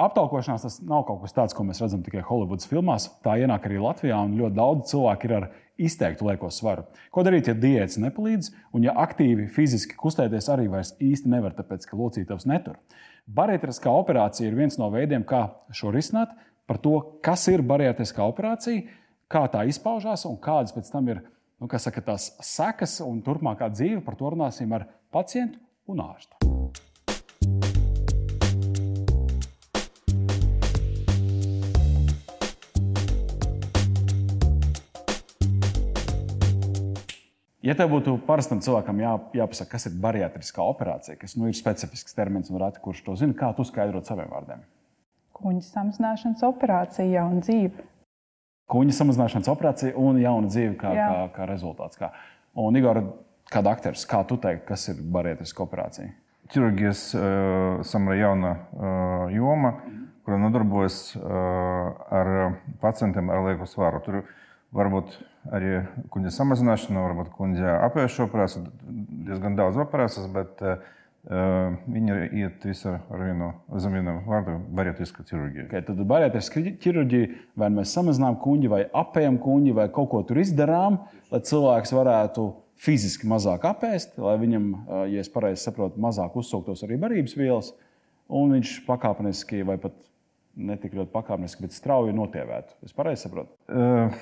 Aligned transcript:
Aptaukošanās 0.00 0.62
tas 0.64 0.78
nav 0.86 1.02
kaut 1.08 1.20
kas 1.26 1.34
tāds, 1.36 1.54
ko 1.56 1.64
mēs 1.68 1.80
redzam 1.82 2.00
tikai 2.04 2.22
Holivudas 2.24 2.68
filmās. 2.70 3.10
Tā 3.24 3.34
ienāk 3.42 3.66
arī 3.68 3.80
Latvijā, 3.82 4.16
un 4.24 4.38
ļoti 4.38 4.56
daudz 4.56 4.92
cilvēku 4.94 5.28
ir 5.28 5.34
ar 5.36 5.46
izteiktu 5.80 6.24
lieko 6.24 6.48
svaru. 6.54 6.86
Ko 7.12 7.24
darīt, 7.26 7.50
ja 7.50 7.56
diētas 7.56 7.98
nepalīdz, 8.00 8.48
un 8.76 8.86
ja 8.86 8.94
aktīvi 9.02 9.50
fiziski 9.52 9.98
kustēties 10.00 10.48
arī 10.52 10.70
vairs 10.72 10.94
īsti 11.04 11.28
nevar, 11.32 11.52
tāpēc 11.58 11.84
ka 11.88 11.98
locītavs 12.00 12.48
netur? 12.48 12.78
Barietriskā 13.28 13.92
operācija 13.92 14.48
ir 14.48 14.56
viens 14.56 14.80
no 14.80 14.88
veidiem, 14.92 15.26
kā 15.28 15.50
šo 15.76 15.92
risināt. 15.92 16.32
Par 16.70 16.80
to, 16.80 16.96
kas 17.24 17.44
ir 17.52 17.64
barietriskā 17.66 18.24
operācija, 18.24 18.86
kā 19.30 19.44
tā 19.52 19.66
izpaužās 19.68 20.24
un 20.30 20.40
kādas 20.40 20.72
pēc 20.76 20.88
tam 20.94 21.12
ir 21.12 21.24
nu, 21.60 21.68
saka, 21.76 22.00
tās 22.06 22.32
sekas 22.46 23.02
un 23.04 23.20
turpmākā 23.26 23.68
dzīve, 23.74 24.00
par 24.06 24.16
to 24.16 24.32
runāsim 24.32 24.72
ar 24.78 24.88
pacientu 25.12 25.60
un 25.90 26.06
ārstu. 26.06 26.49
Ja 37.70 37.76
tev 37.78 37.92
būtu 37.92 38.16
parastam 38.26 38.58
cilvēkam 38.64 38.98
jā, 38.98 39.10
jāpasaka, 39.38 39.76
kas 39.76 39.86
ir 39.86 39.92
bariatriskā 40.02 40.64
operācija, 40.72 41.14
kas 41.20 41.36
nu, 41.38 41.46
ir 41.46 41.54
specifisks 41.54 42.16
termins, 42.16 42.48
un 42.50 42.58
reti 42.58 42.82
kurš 42.82 43.04
to 43.06 43.14
zina, 43.20 43.36
kā 43.38 43.52
tu 43.54 43.62
skaidrot 43.68 44.10
saviem 44.10 44.26
vārdiem? 44.32 44.64
Kuņģa 45.38 45.66
samazināšanas 45.68 46.42
operācija, 46.48 47.06
jauna 47.12 47.44
dzīve. 47.44 47.86
Kuņģa 48.74 48.96
samazināšanas 48.96 49.52
operācija 49.54 49.94
un 50.02 50.18
jauna 50.18 50.50
dzīve 50.50 50.74
kā, 50.82 50.96
jā. 50.98 51.06
kā, 51.12 51.22
kā 51.36 51.46
rezultāts. 51.52 52.00
Kā. 52.00 52.10
Un, 52.58 52.80
Igor, 52.80 53.04
kāda 53.54 53.76
aktieris, 53.76 54.02
kā 54.10 54.24
tu 54.26 54.40
teiksi, 54.42 54.66
kas 54.66 54.90
ir 54.90 55.06
bariatriska 55.14 55.62
operācija? 55.62 56.10
Ķirurģijas 56.50 57.06
uh, 57.14 57.24
samērā 57.86 58.18
jauna 58.24 58.54
uh, 58.58 59.26
joma, 59.30 59.76
kura 60.26 60.42
nodarbojas 60.42 61.04
uh, 61.14 61.94
ar 62.18 62.34
pacientiem 62.82 63.30
ar 63.30 63.46
lieku 63.46 63.70
svaru. 63.70 64.02
Tur 64.02 64.24
varbūt 64.74 65.20
arī 65.48 65.82
kuģa 66.12 66.32
samazināšana, 66.34 67.02
varbūt 67.08 67.32
kuģa 67.36 67.76
apēšu 67.88 68.26
operācija, 68.26 68.64
diezgan 69.28 69.56
daudz 69.58 69.78
operācijas, 69.80 70.28
bet 70.34 70.60
uh, 70.64 70.82
viņi 71.90 72.16
iet 72.42 72.64
visur 72.68 72.98
ar 73.00 73.24
vienu 73.24 73.50
zem 73.80 73.96
vienu 73.98 74.16
vārdu- 74.28 74.58
bariatriska 74.78 75.24
ķirurģija. 75.28 75.66
Okay, 75.68 75.84
tad 75.88 76.02
bariatriska 76.12 76.64
ķirurģija, 76.84 77.30
vai 77.56 77.70
mēs 77.72 77.94
samazinām 77.96 78.40
kuģi, 78.40 78.72
vai 78.72 78.82
apējam 79.02 79.38
kuģi, 79.40 79.74
vai 79.76 79.88
kaut 79.88 80.10
ko 80.12 80.22
tur 80.22 80.40
izdarām, 80.42 81.00
lai 81.32 81.40
cilvēks 81.40 81.92
varētu 81.96 82.50
fiziski 82.80 83.28
mazāk 83.28 83.66
apēst, 83.68 84.16
lai 84.18 84.38
viņam, 84.40 84.70
ja 85.12 85.20
es 85.20 85.28
pareizi 85.28 85.66
saprotu, 85.66 86.00
mazāk 86.00 86.36
uzsūktos 86.40 86.84
arī 86.86 86.96
barības 87.00 87.36
vielas, 87.36 87.74
un 88.28 88.54
viņš 88.56 88.86
pakāpeniski 88.86 89.60
vai 89.66 89.76
pat 89.76 89.92
ne 90.56 90.76
tik 90.80 90.96
ļoti 90.96 91.12
pakāpeniski, 91.12 91.66
bet 91.66 91.76
strauji 91.76 92.16
notievētu. 92.16 92.78
Es 92.86 92.96
pareizi 92.96 93.26
saprotu. 93.26 93.52
Uh, 93.68 94.14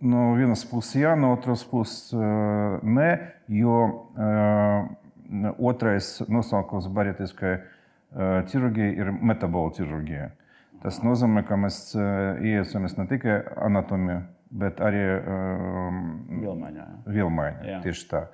no 0.00 0.32
vienas 0.38 0.64
puses 0.68 1.00
jā, 1.02 1.14
no 1.18 1.32
otras 1.34 1.64
puses 1.68 2.12
nē, 2.84 3.10
jo 3.50 3.78
otrais 5.58 6.18
nosaukums 6.28 6.88
barietiskai 6.94 7.58
ķirurģijai 8.48 8.96
ir 8.96 9.12
metabola 9.12 9.74
ķirurģija. 9.76 10.30
Tas 10.82 11.00
nozīmē, 11.02 11.42
ka 11.44 11.58
mēs 11.58 11.92
ieiesimies 11.98 12.94
ne 13.00 13.06
tikai 13.10 13.40
anatomiju, 13.66 14.22
bet 14.62 14.80
arī 14.80 15.04
vilmaiņā. 16.38 16.86
tieši 17.84 18.10
tā. 18.12 18.26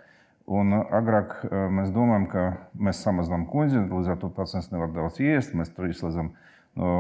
Un 0.45 0.77
agrāk 0.77 1.39
mēs 1.73 1.89
domājam, 1.95 2.27
ka 2.29 2.43
mēs 2.77 3.01
samazinām 3.01 3.47
kundzi, 3.49 3.81
līdz 3.81 4.13
ar 4.13 4.19
to 4.21 4.29
pacients 4.37 4.69
nevar 4.75 4.93
daudz 4.93 5.23
iest, 5.25 5.57
mēs 5.57 5.73
tur 5.73 5.89
izslēdzam 5.89 6.35
no, 6.77 6.91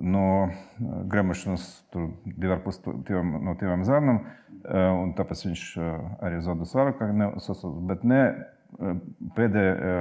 no 0.00 0.50
gremošanas 1.10 1.84
divarpus 2.24 2.80
no 2.86 3.54
tiem 3.60 3.84
zarnam, 3.84 4.22
un 4.72 5.12
tāpēc 5.18 5.46
viņš 5.48 5.64
arī 6.22 6.40
zauda 6.44 6.68
svaru, 6.68 6.94
kā 6.98 7.10
nesasauc, 7.12 7.80
bet 7.90 8.04
ne 8.06 8.22
pēdējie 9.36 9.96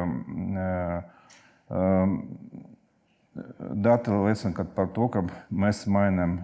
dati 3.87 4.11
liecina 4.11 4.65
par 4.75 4.87
to, 4.95 5.07
ka 5.11 5.25
mēs 5.51 5.85
mainām 5.91 6.39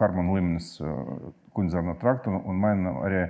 hormonu 0.00 0.36
līmenis 0.38 0.74
kuģzarnu 1.56 1.96
traktu 2.00 2.32
un 2.32 2.60
mainām 2.60 3.00
arī 3.04 3.22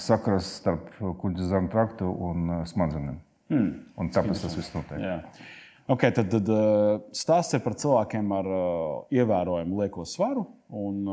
sakras 0.00 0.48
starp 0.60 0.90
zemu 1.36 1.68
traktu 1.72 2.08
un 2.08 2.64
smadzenēm. 2.68 3.20
Hmm. 3.52 3.70
Un 4.00 4.10
tāpēc 4.14 4.40
tas 4.46 4.56
viss 4.56 4.72
notiek. 4.74 5.02
Jā. 5.02 5.18
Okay, 5.84 6.14
tad, 6.16 6.30
tad 6.32 6.48
uh, 6.48 7.02
stāsts 7.12 7.52
ir 7.52 7.60
par 7.60 7.74
cilvēkiem 7.76 8.30
ar 8.32 8.46
uh, 8.48 8.92
ievērojumu 9.12 9.82
lieko 9.82 10.06
svaru. 10.08 10.46
Un 10.74 11.04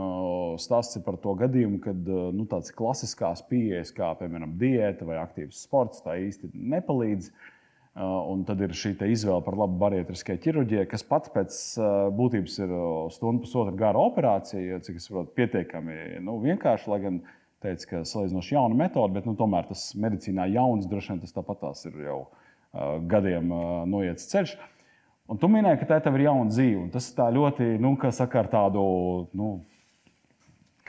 stāsts 0.57 0.97
ir 0.97 1.03
par 1.05 1.19
to 1.21 1.35
gadījumu, 1.37 1.77
kad 1.83 2.07
nu, 2.33 2.47
tādas 2.49 2.71
klasiskās 2.73 3.43
pieejas, 3.45 3.91
kā 3.93 4.07
piemēram 4.17 4.55
diēta 4.57 5.05
vai 5.05 5.19
aktīvs 5.21 5.59
sports, 5.67 6.01
tā 6.01 6.15
īsti 6.17 6.49
nepalīdz. 6.55 7.27
Un 8.01 8.45
tad 8.47 8.63
ir 8.63 8.71
šī 8.73 8.95
izvēle 9.11 9.43
par 9.45 9.57
labu 9.59 9.75
barietriskai 9.83 10.37
ķirurģijai, 10.41 10.87
kas 10.89 11.03
pats 11.05 11.29
pēc 11.35 11.59
būtības 12.17 12.57
ir 12.63 12.73
stundu 13.13 13.43
pusotru 13.43 13.75
gara 13.77 14.01
operācija, 14.01 14.79
cik 14.81 14.97
es 14.97 15.05
saprotu, 15.09 15.35
pietiekami 15.37 16.23
nu, 16.23 16.39
vienkārši. 16.41 16.89
Teica, 17.61 17.85
ka 17.89 17.99
salīdzinoši 18.09 18.55
jauna 18.55 18.77
metode, 18.77 19.13
bet 19.13 19.27
nu, 19.29 19.35
tomēr 19.37 19.67
tas 19.69 19.91
medicīnā 19.99 20.47
jauns, 20.49 20.87
droši 20.89 21.13
vien 21.13 21.19
tas 21.21 21.35
tāpat 21.35 21.59
tās 21.61 21.83
ir 21.85 21.99
jau 22.07 22.17
uh, 22.23 22.95
gadiem 23.11 23.51
uh, 23.53 23.65
noiets 23.89 24.25
ceļš. 24.31 24.55
Un 25.29 25.39
tu 25.39 25.47
minēji, 25.51 25.83
ka 25.83 25.99
tā 25.99 26.13
ir 26.15 26.23
jauna 26.25 26.49
dzīve. 26.49 26.87
Tas 26.95 27.11
tā 27.15 27.29
ļoti, 27.31 27.75
nu, 27.83 27.93
kā 28.01 28.09
saka, 28.15 28.41
ar 28.41 28.49
tādu, 28.51 28.81
nu, 29.37 29.51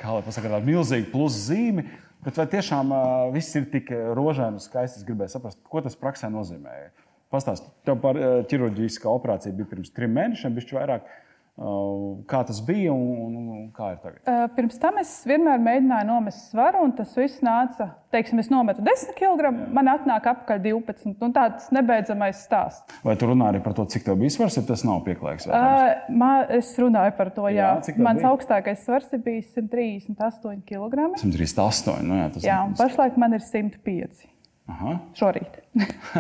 kā 0.01 0.17
lai 0.17 0.25
pasakā, 0.25 0.49
tādu 0.55 0.71
milzīgu 0.71 1.13
plusu 1.13 1.45
zīmi. 1.51 1.85
Bet 2.25 2.41
vai 2.41 2.49
tiešām 2.55 2.95
uh, 2.97 3.05
viss 3.35 3.59
ir 3.59 3.69
tik 3.71 3.93
rožaini 4.17 4.57
un 4.57 4.65
skaisti? 4.65 5.03
Es 5.03 5.07
gribēju 5.07 5.35
saprast, 5.35 5.61
ko 5.69 5.85
tas 5.85 5.99
praksē 5.99 6.33
nozīmē. 6.33 6.87
Pastāstiet, 7.33 7.69
tev 7.85 8.01
par 8.01 8.17
ķirurģiskā 8.49 9.09
operācija 9.09 9.55
bija 9.57 9.69
pirms 9.71 9.93
trim 9.93 10.13
mēnešiem, 10.17 10.57
bišķi 10.57 10.77
vairāk. 10.77 11.05
Uh, 11.05 11.32
Kā 11.53 12.39
tas 12.49 12.63
bija 12.65 12.95
un, 12.97 13.35
un 13.37 13.65
kā 13.77 13.91
ir 13.93 13.99
tagad? 14.01 14.23
Pirms 14.57 14.79
tam 14.81 14.97
es 15.03 15.11
vienmēr 15.29 15.61
mēģināju 15.61 16.09
nomest 16.09 16.47
svaru, 16.49 16.81
un 16.87 16.95
tas 16.97 17.13
viss 17.19 17.43
nāca. 17.45 17.91
Teiksim, 18.13 18.41
es 18.41 18.49
nometu 18.53 18.81
10 18.85 19.13
kg, 19.19 19.51
man 19.73 19.91
atnāk 19.93 20.31
apakaļ 20.33 20.63
12. 20.65 21.13
Nu, 21.21 21.29
tāds 21.37 21.69
nebeidzamais 21.73 22.41
stāsts. 22.47 22.97
Vai 23.05 23.19
tu 23.21 23.29
runā 23.29 23.53
arī 23.53 23.61
par 23.65 23.77
to, 23.77 23.85
cik 23.85 24.09
tev 24.09 24.17
bija 24.21 24.33
svars, 24.33 24.57
ja 24.57 24.65
tas 24.69 24.85
nav 24.89 25.05
pieklājīgs? 25.05 25.51
Uh, 25.53 26.33
es 26.57 26.73
runāju 26.81 27.17
par 27.21 27.35
to, 27.37 27.45
jā. 27.53 27.69
jā 27.85 27.97
Mans 28.01 28.23
bija? 28.25 28.33
augstākais 28.33 28.85
svars 28.89 29.13
bija 29.13 29.45
138 29.53 30.65
kg. 30.69 31.13
138, 31.21 32.01
nu 32.09 32.21
jā. 32.23 32.29
Tas 32.33 32.49
jā, 32.49 32.61
un 32.65 32.77
pašlaik 32.81 33.21
man 33.21 33.37
ir 33.37 33.45
105. 33.45 34.32
Aha. 34.73 34.95
Šorīt. 35.19 35.59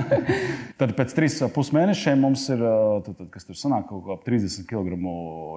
tad 0.80 0.92
pēc 0.98 1.14
trīs 1.16 1.38
pusmēnešiem 1.54 2.20
mums 2.20 2.44
ir, 2.52 2.62
tad, 3.06 3.16
tad, 3.16 3.30
kas 3.32 3.48
tur 3.48 3.58
sanāk, 3.58 3.88
kaut 3.88 4.04
kā 4.06 4.18
30 4.28 4.68
kg 4.68 4.98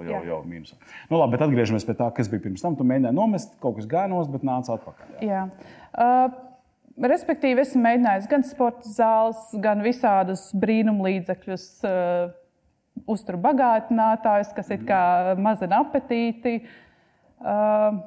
jau, 0.07 0.21
jau 0.29 0.39
mīnusā. 0.47 0.79
Nu, 1.09 1.19
labi, 1.19 1.35
bet 1.35 1.45
atgriežamies 1.47 1.87
pie 1.87 1.97
tā, 1.99 2.09
kas 2.15 2.31
bija 2.31 2.45
pirms 2.47 2.63
tam. 2.63 2.77
Tu 2.79 2.87
mēģināji 2.87 3.17
nomest, 3.17 3.55
kaut 3.63 3.79
kas 3.79 3.89
gāja 3.91 4.11
nost, 4.11 4.31
bet 4.33 4.47
nāca 4.47 4.77
atpakaļ. 4.77 5.15
Jā. 5.19 5.29
Jā. 5.35 5.45
Uh, 5.91 6.41
Respektīvi, 6.95 7.59
esmu 7.59 7.81
mēģinājis 7.83 8.27
gan 8.31 8.43
sporta 8.47 8.87
zāles, 8.87 9.39
gan 9.59 9.81
visādus 9.83 10.45
brīnumlīdzekļus, 10.55 11.65
uh, 11.83 12.29
uzturu 13.11 13.41
bagātinātājus, 13.43 14.53
kas 14.55 14.71
kā 14.87 15.01
mazina 15.35 15.81
apetīti. 15.83 16.61
Uh, 17.43 17.99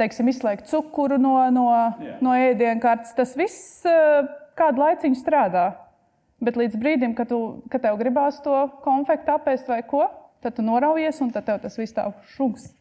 teiksim, 0.00 0.28
izslēgt 0.32 0.68
cukuru 0.70 1.18
no, 1.20 1.36
no, 1.54 1.68
yeah. 2.02 2.18
no 2.24 2.34
ēdienkartes. 2.36 3.14
Tas 3.16 3.34
viss 3.38 3.84
eh, 3.88 4.28
kādu 4.58 4.84
laiciņu 4.84 5.20
strādā. 5.20 5.70
Bet 6.44 6.58
līdz 6.60 6.76
brīdim, 6.80 7.14
kad, 7.16 7.30
tu, 7.30 7.64
kad 7.72 7.84
tev 7.84 7.98
gribās 8.00 8.40
to 8.44 8.66
konfektu 8.84 9.32
apēst 9.36 9.70
vai 9.70 9.80
ko, 9.86 10.08
tad 10.44 10.56
tu 10.56 10.64
noraujies 10.66 11.20
un 11.24 11.30
tad 11.32 11.46
tev 11.46 11.62
tas 11.62 11.78
viss 11.80 11.94
tā 11.96 12.08
šunks 12.34 12.72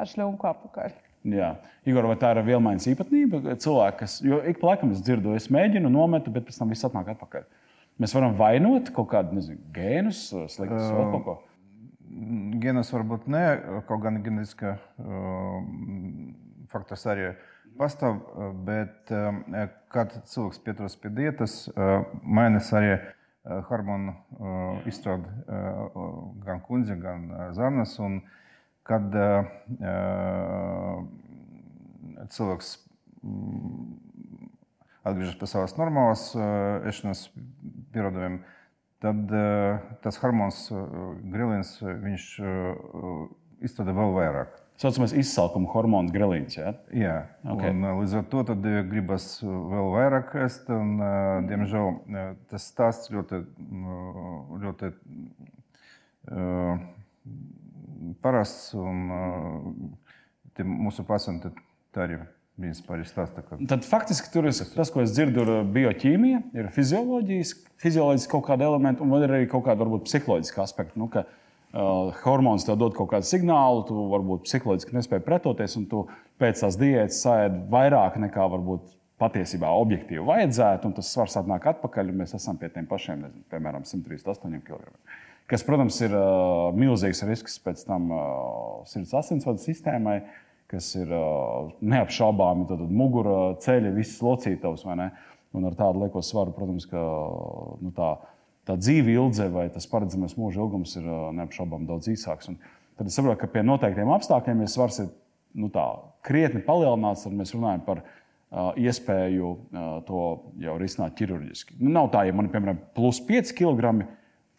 ar 0.00 0.08
šļūku 0.08 0.48
apakaļ. 0.50 0.94
Jā, 1.34 1.54
Igor, 1.88 2.06
vai 2.10 2.16
tā 2.20 2.34
ir 2.34 2.42
vielmaiņas 2.44 2.86
īpatnība? 2.92 3.40
Cilvēki, 3.60 3.98
kas, 4.02 4.18
jo 4.24 4.42
ik 4.44 4.58
pa 4.60 4.72
laikam 4.72 4.92
es 4.92 5.00
dzirdu, 5.04 5.32
es 5.38 5.48
mēģinu, 5.52 5.88
nometu, 5.92 6.32
bet 6.32 6.44
pēc 6.48 6.58
tam 6.60 6.72
viss 6.72 6.84
atnāk 6.84 7.14
atpakaļ. 7.14 7.46
Mēs 8.02 8.12
varam 8.16 8.34
vainot 8.36 8.90
kaut 8.92 9.08
kādu 9.12 9.36
nezinu, 9.38 9.60
gēnus, 9.72 10.26
sliktus 10.52 10.88
uh, 10.90 11.12
kaut 11.14 11.24
ko. 11.24 11.36
Gēnus 12.60 12.92
varbūt 12.92 13.28
ne, 13.32 13.44
kaut 13.88 14.02
gan 14.04 14.20
ģenētiskā 14.24 14.74
uh, 14.74 15.62
faktors 16.74 17.06
arī 17.06 17.32
pastāv, 17.78 18.20
bet 18.66 19.10
kad 19.94 20.14
cilvēks 20.30 20.60
pieturas 20.66 20.96
pie 21.00 21.10
diētas, 21.14 21.54
mainās 22.22 22.70
arī 22.76 22.96
hormonu 23.68 24.14
izstrāde 24.88 25.28
gan 26.44 26.62
kundze, 26.66 26.96
gan 27.00 27.28
zarnas. 27.56 27.96
Un 28.02 28.22
kad 28.84 29.14
cilvēks 32.34 32.74
atgriežas 35.04 35.38
pie 35.40 35.48
savas 35.50 35.76
normālās 35.80 36.26
ešanas 36.90 37.26
pierādījumiem, 37.94 38.42
tad 39.04 39.32
tas 40.04 40.20
hormons 40.22 40.66
grilins 41.32 41.76
viņš 41.82 42.28
izstrādā 43.64 43.96
vēl 43.96 44.14
vairāk. 44.20 44.60
Saucamais 44.74 45.12
izsalkuma 45.14 45.70
hormons 45.70 46.10
grelīns. 46.14 46.56
Ja? 46.58 46.72
Jā, 46.90 47.14
okay. 47.46 47.70
un, 47.70 47.84
līdz 48.00 48.16
ar 48.18 48.24
to 48.32 48.42
gribas 48.90 49.26
vēl 49.44 49.90
vairāk 49.92 50.32
ēst. 50.42 50.66
Un, 50.74 50.96
diemžēl 51.46 51.92
tas 52.50 52.66
stāsts 52.72 53.12
ļoti, 53.14 53.38
ļoti 54.64 54.90
uh, 56.34 56.82
parasts. 58.24 58.72
Un, 58.74 59.04
uh, 59.14 60.64
mūsu 60.66 61.06
pacienti 61.06 61.54
tā 61.94 62.08
arī 62.94 63.06
stāsta, 63.06 63.42
ka... 63.46 63.56
Tad 63.70 63.86
faktiski 63.86 64.28
tur 64.30 64.46
ir 64.46 64.54
tas, 64.54 64.90
ko 64.94 65.02
es 65.02 65.14
dzirdu, 65.14 65.42
ir 65.42 65.70
bioķīmija, 65.74 66.42
ir 66.54 66.68
fizioloģiski 66.74 68.30
kaut 68.30 68.44
kāda 68.46 68.68
elementa, 68.68 69.02
un 69.02 69.10
arī 69.26 69.48
kaut 69.50 69.64
kāda 69.66 69.82
varbūt 69.82 70.06
psiholoģiska 70.06 70.62
aspekta. 70.62 70.98
Nu, 70.98 71.08
ka, 71.10 71.24
uh, 71.26 71.43
hormons 72.24 72.66
tev 72.66 72.78
dod 72.80 72.94
kaut 72.96 73.10
kādu 73.12 73.26
signālu, 73.28 73.82
tu 73.88 74.06
varbūt 74.12 74.44
psiholoģiski 74.46 74.96
nespēji 74.96 75.24
pretoties, 75.26 75.74
un 75.80 75.88
tu 75.90 76.04
pēc 76.42 76.62
tās 76.62 76.78
diētas 76.80 77.22
sēdi 77.24 77.64
vairāk 77.72 78.20
nekā 78.22 78.46
varbūt 78.54 78.92
patiesībā 79.22 79.70
objektīvi 79.82 80.24
vajadzētu, 80.26 80.90
un 80.90 80.96
tas 80.96 81.10
svars 81.14 81.36
atnāk 81.40 81.68
atpakaļ, 81.74 82.10
un 82.10 82.22
mēs 82.22 82.34
esam 82.38 82.58
pie 82.60 82.70
tiem 82.74 82.86
pašiem, 82.90 83.26
nezinu, 83.26 83.44
piemēram, 83.52 83.86
138 83.86 84.64
kg. 84.66 84.90
Kas, 85.50 85.62
protams, 85.66 85.98
ir 86.00 86.14
uh, 86.16 86.72
milzīgs 86.72 87.20
risks 87.28 87.58
pēc 87.62 87.84
tam 87.84 88.08
uh, 88.10 88.22
sirds 88.88 89.12
asinsvadu 89.18 89.60
sistēmai. 89.60 90.18
Uh, 90.22 90.40
kas 90.74 90.90
ir 90.98 91.10
neapšaubāmi 91.84 92.78
mugura 92.90 93.54
ceļi, 93.62 93.94
visas 93.98 94.22
locītavas. 94.24 94.84
Un 95.54 95.68
ar 95.68 95.76
tādu 95.78 96.02
lieko 96.02 96.22
svaru, 96.24 96.54
protams, 96.56 96.86
ka 96.90 97.00
nu, 97.78 97.92
tā, 97.94 98.14
tā 98.68 98.76
dzīve 98.80 99.14
ilgze 99.14 99.48
vai 99.52 99.68
tas 99.72 99.86
paredzamais 99.90 100.36
mūža 100.38 100.62
ilgums 100.62 100.96
ir 100.98 101.06
neapšaubāmi 101.38 101.88
daudz 101.88 102.08
īsāks. 102.12 102.50
Un 102.52 102.58
tad 102.98 103.10
es 103.10 103.16
saprotu, 103.18 103.40
ka 103.42 103.50
pie 103.52 103.64
noteiktiem 103.66 104.12
apstākļiem, 104.14 104.64
ja 104.64 104.72
svars 104.72 105.00
ir 105.04 105.10
nu, 105.54 105.70
tā, 105.72 105.84
krietni 106.26 106.62
palielināts, 106.64 107.26
tad 107.26 107.36
mēs 107.36 107.54
runājam 107.56 107.84
par 107.86 108.04
iespēju 108.78 109.50
to 110.06 110.24
jau 110.62 110.74
risināt 110.78 111.16
ķirurģiski. 111.18 111.78
Nu, 111.80 111.90
nav 111.96 112.12
tā, 112.14 112.24
ja 112.28 112.34
man 112.36 112.48
ir 112.48 112.54
piemēram 112.54 112.78
plus 112.96 113.20
5 113.26 113.54
kg. 113.58 114.04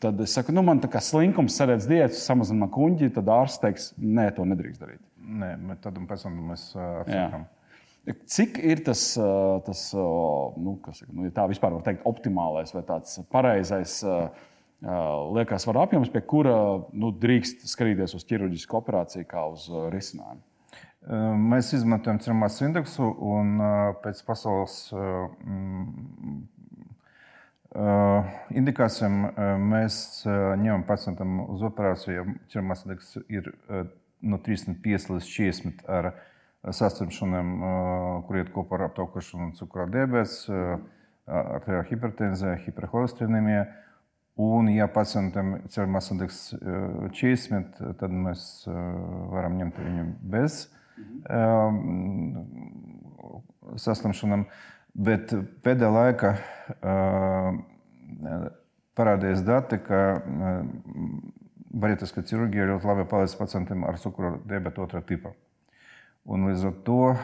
Tad 0.03 0.19
es 0.19 0.33
saku, 0.35 0.51
nu, 0.51 0.61
man 0.67 0.81
tā 0.83 0.89
kā 0.91 0.99
slinkums, 1.01 1.55
sēdz 1.55 1.87
diētas, 1.87 2.25
samazina 2.27 2.67
kuģi, 2.69 3.13
tad 3.15 3.29
ārsts 3.31 3.61
teiks, 3.63 3.85
nē, 3.95 4.27
to 4.35 4.43
nedrīkst 4.45 4.81
darīt. 4.83 4.99
Nē, 5.15 5.53
bet 5.71 5.79
tad 5.85 5.95
pēc 6.09 6.25
tam 6.27 6.35
mēs 6.51 6.65
atsakām. 6.75 7.45
Cik 8.05 8.59
ir 8.61 8.83
tas, 8.85 9.01
tas 9.65 9.79
nu, 9.95 10.75
kas, 10.85 11.01
nu, 11.09 11.25
ja 11.25 11.33
tā 11.33 11.47
vispār 11.49 11.73
var 11.73 11.85
teikt, 11.87 12.03
optimālais 12.05 12.73
vai 12.75 12.83
tāds 12.85 13.17
pareizais 13.33 14.03
liekas 15.33 15.65
varu 15.65 15.81
apjoms, 15.81 16.11
pie 16.13 16.21
kura 16.21 16.57
nu, 16.93 17.09
drīkst 17.09 17.65
skatīties 17.71 18.13
uz 18.17 18.25
ķirurģisku 18.29 18.77
operāciju 18.77 19.25
kā 19.29 19.47
uz 19.49 19.65
risinājumu? 19.93 20.43
Mēs 21.37 21.71
izmantojam 21.77 22.19
cermās 22.21 22.59
indeksu 22.65 23.07
un 23.29 23.57
pēc 24.01 24.21
pasaules 24.25 24.77
indikācijām 28.53 29.19
mēs 29.65 29.97
ņemam 30.25 30.85
pacientam 30.87 31.41
uz 31.57 31.65
operāciju, 31.65 32.15
ja 32.15 32.25
cermās 32.53 32.85
indeks 32.85 33.17
ir 33.25 33.49
no 34.25 34.39
35 34.45 35.11
līdz 35.13 35.29
40 35.33 35.85
ar 35.89 36.13
saslimšanām, 36.73 37.55
kur 38.27 38.39
iet 38.39 38.51
kopā 38.53 38.79
ar 38.79 38.87
aptaukošanu, 38.89 39.51
cukura 39.59 39.85
diabetes, 39.91 40.45
arteriāla 41.25 41.87
hipertenzija, 41.89 42.55
hiperholesterinēmija. 42.65 43.65
Un, 44.41 44.67
ja 44.73 44.89
pacientam 44.91 45.53
ir 45.63 45.87
masas 45.87 46.11
indeks 46.11 46.39
40, 47.15 47.77
tad 48.01 48.11
mēs 48.11 48.65
varam 49.31 49.55
ņemt 49.61 49.79
viņu 49.79 50.07
bez 50.33 50.65
saslimšanām. 53.85 54.43
Bet 54.95 55.31
pēdējā 55.63 55.91
laikā 55.91 56.33
parādījās 58.95 59.43
dati, 59.47 59.79
ka 59.83 60.01
bariatriskā 61.75 62.23
ķirurģija 62.27 62.69
ļoti 62.73 62.91
labi 62.91 63.07
palīdz 63.11 63.39
pacientiem 63.39 63.83
ar 63.87 63.99
cukuru 63.99 64.37
diabetu 64.47 64.85
otrā 64.85 65.03
tipa. 65.03 65.33
Un 66.25 66.47
līdz 66.49 66.63
ar 66.71 66.77
to 66.87 66.99
uh, 67.13 67.17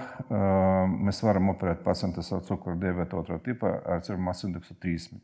mēs 0.93 1.23
varam 1.25 1.49
operēt 1.55 1.81
pacientus 1.81 2.29
ar 2.35 2.43
cukuru 2.45 2.77
diabetu 2.81 3.17
otrā 3.17 3.39
tipa 3.41 3.79
ar 3.81 4.03
ceru 4.05 4.21
masu 4.21 4.45
indeksu 4.49 4.75
30. 4.77 5.17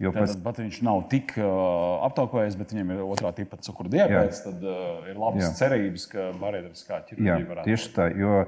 Jo 0.00 0.12
pēc... 0.14 0.36
Tad, 0.44 0.60
viņš 0.62 0.78
nav 0.86 1.02
tik 1.10 1.34
uh, 1.36 2.04
aptaukojies, 2.06 2.54
bet 2.60 2.70
viņam 2.72 2.92
ir 2.94 3.02
otrā 3.04 3.32
tipa 3.36 3.58
cukuru 3.62 3.90
diabetes. 3.92 4.44
Tad 4.46 4.62
uh, 4.62 5.02
ir 5.10 5.18
labas 5.18 5.48
Jā. 5.48 5.50
cerības, 5.64 6.06
ka 6.14 6.28
bariatriskā 6.38 7.00
ķirurģija 7.08 7.40
Jā, 7.40 7.48
varētu. 7.50 7.72
Tieši 7.72 7.90
tā, 7.96 8.06
jo 8.22 8.38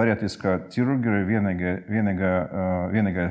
bariatriskā 0.00 0.56
ķirurģija 0.72 1.20
ir 1.20 1.28
vienīgā, 1.28 1.74
vienīgā, 1.92 2.32
uh, 2.48 2.80
vienīgā 2.96 3.28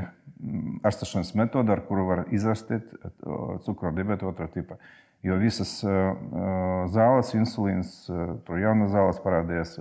ārstēšanas 0.86 1.34
metode, 1.40 1.74
ar 1.74 1.82
kuru 1.90 2.06
var 2.06 2.24
izārstēt 2.30 2.94
cukuru 3.66 3.96
diabetu 3.98 4.30
otrā 4.30 4.46
tipa. 4.54 4.78
Jo 5.26 5.40
visas 5.42 5.72
zāles, 6.94 7.32
insulīns, 7.34 7.96
tur 8.46 8.60
jauna 8.62 8.86
zāles 8.94 9.18
parādījās, 9.24 9.80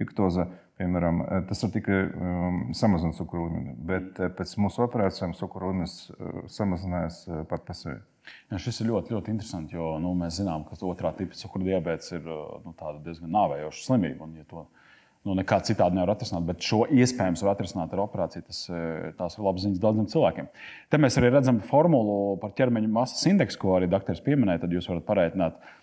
iktoza, 0.00 0.46
piemēram, 0.80 1.22
tas 1.48 1.62
ir 1.64 1.72
tikai 1.74 1.98
samazināt 2.76 3.18
cukuru 3.18 3.48
līmeni. 3.48 3.74
Bet 3.88 4.20
pēc 4.38 4.56
mūsu 4.62 4.84
operācijām 4.86 5.34
cukuru 5.38 5.72
līmenis 5.72 5.96
samazinājās 6.52 7.24
pat 7.50 7.66
pa 7.68 7.76
sevi. 7.76 8.00
Ja, 8.52 8.60
šis 8.62 8.78
ir 8.82 8.92
ļoti, 8.92 9.16
ļoti 9.16 9.32
interesants, 9.34 9.74
jo 9.74 9.96
nu, 10.02 10.12
mēs 10.18 10.38
zinām, 10.38 10.62
ka 10.68 10.78
otrā 10.86 11.10
tipa 11.18 11.36
cukuru 11.36 11.66
diabetes 11.66 12.14
ir 12.14 12.22
nu, 12.22 12.74
diezgan 13.02 13.32
nāvējoša 13.34 13.84
slimība. 13.88 14.28
Un, 14.28 14.36
ja 14.38 14.46
to 14.48 14.62
nu, 15.26 15.34
nekā 15.38 15.58
citādi 15.66 15.98
nevar 15.98 16.14
atrisināt, 16.14 16.46
bet 16.46 16.62
šo 16.62 16.84
iespējams 16.86 17.42
var 17.42 17.56
atrisināt 17.56 17.92
ar 17.94 18.04
operāciju. 18.04 18.46
Tas, 18.46 18.62
tās 19.18 19.36
ir 19.36 19.46
labas 19.46 19.66
ziņas 19.66 19.82
daudziem 19.82 20.08
cilvēkiem. 20.14 20.50
Te 20.90 21.02
mēs 21.02 21.18
arī 21.18 21.32
redzam 21.34 21.58
formulu 21.66 22.38
par 22.42 22.54
ķermeņa 22.58 22.94
masas 22.94 23.26
indeksu, 23.30 23.58
ko 23.62 23.76
arī 23.76 23.90
doktors 23.90 24.22
pieminēja. 24.24 24.64
Tad 24.64 24.76
jūs 24.78 24.90
varat 24.90 25.08
pareiķināt 25.10 25.58
uh, 25.58 25.81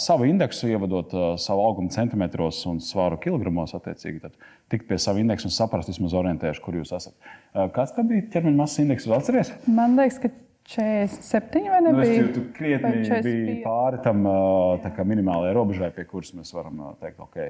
savu 0.00 0.26
indeksu, 0.26 0.68
ievadot 0.70 1.14
uh, 1.14 1.26
savu 1.38 1.64
augumu 1.66 1.92
centimetros 1.94 2.58
un 2.66 2.80
svaru 2.82 3.18
kilogramos. 3.22 3.74
Attiecīgi, 3.78 4.20
tad 4.24 4.36
tikt 4.72 4.88
pie 4.88 4.98
sava 4.98 5.22
indeksa 5.22 5.46
un 5.46 5.54
saprast, 5.54 5.92
vismaz 5.92 6.14
orientējuši, 6.18 6.62
kur 6.64 6.78
jūs 6.80 6.94
esat. 6.96 7.16
Uh, 7.54 7.66
kāds 7.74 7.94
bija 8.00 8.28
ķermeņa 8.34 8.58
masas 8.58 8.84
indeks? 8.84 9.08
Atcerieties? 9.14 9.52
Man 9.70 9.98
liekas, 9.98 10.20
ka 10.22 10.32
47 10.70 11.70
vai 11.70 11.82
nu, 11.82 11.92
nebija? 11.94 12.22
Nu, 12.26 12.32
tur 12.36 12.48
krietni 12.54 13.04
bija 13.06 13.58
pāri 13.64 14.02
tam 14.04 14.22
minimālajai 15.10 15.56
robežai, 15.56 15.90
pie 15.94 16.06
kuras 16.10 16.34
mēs 16.36 16.54
varam 16.54 16.82
teikt, 17.00 17.22
ok 17.22 17.40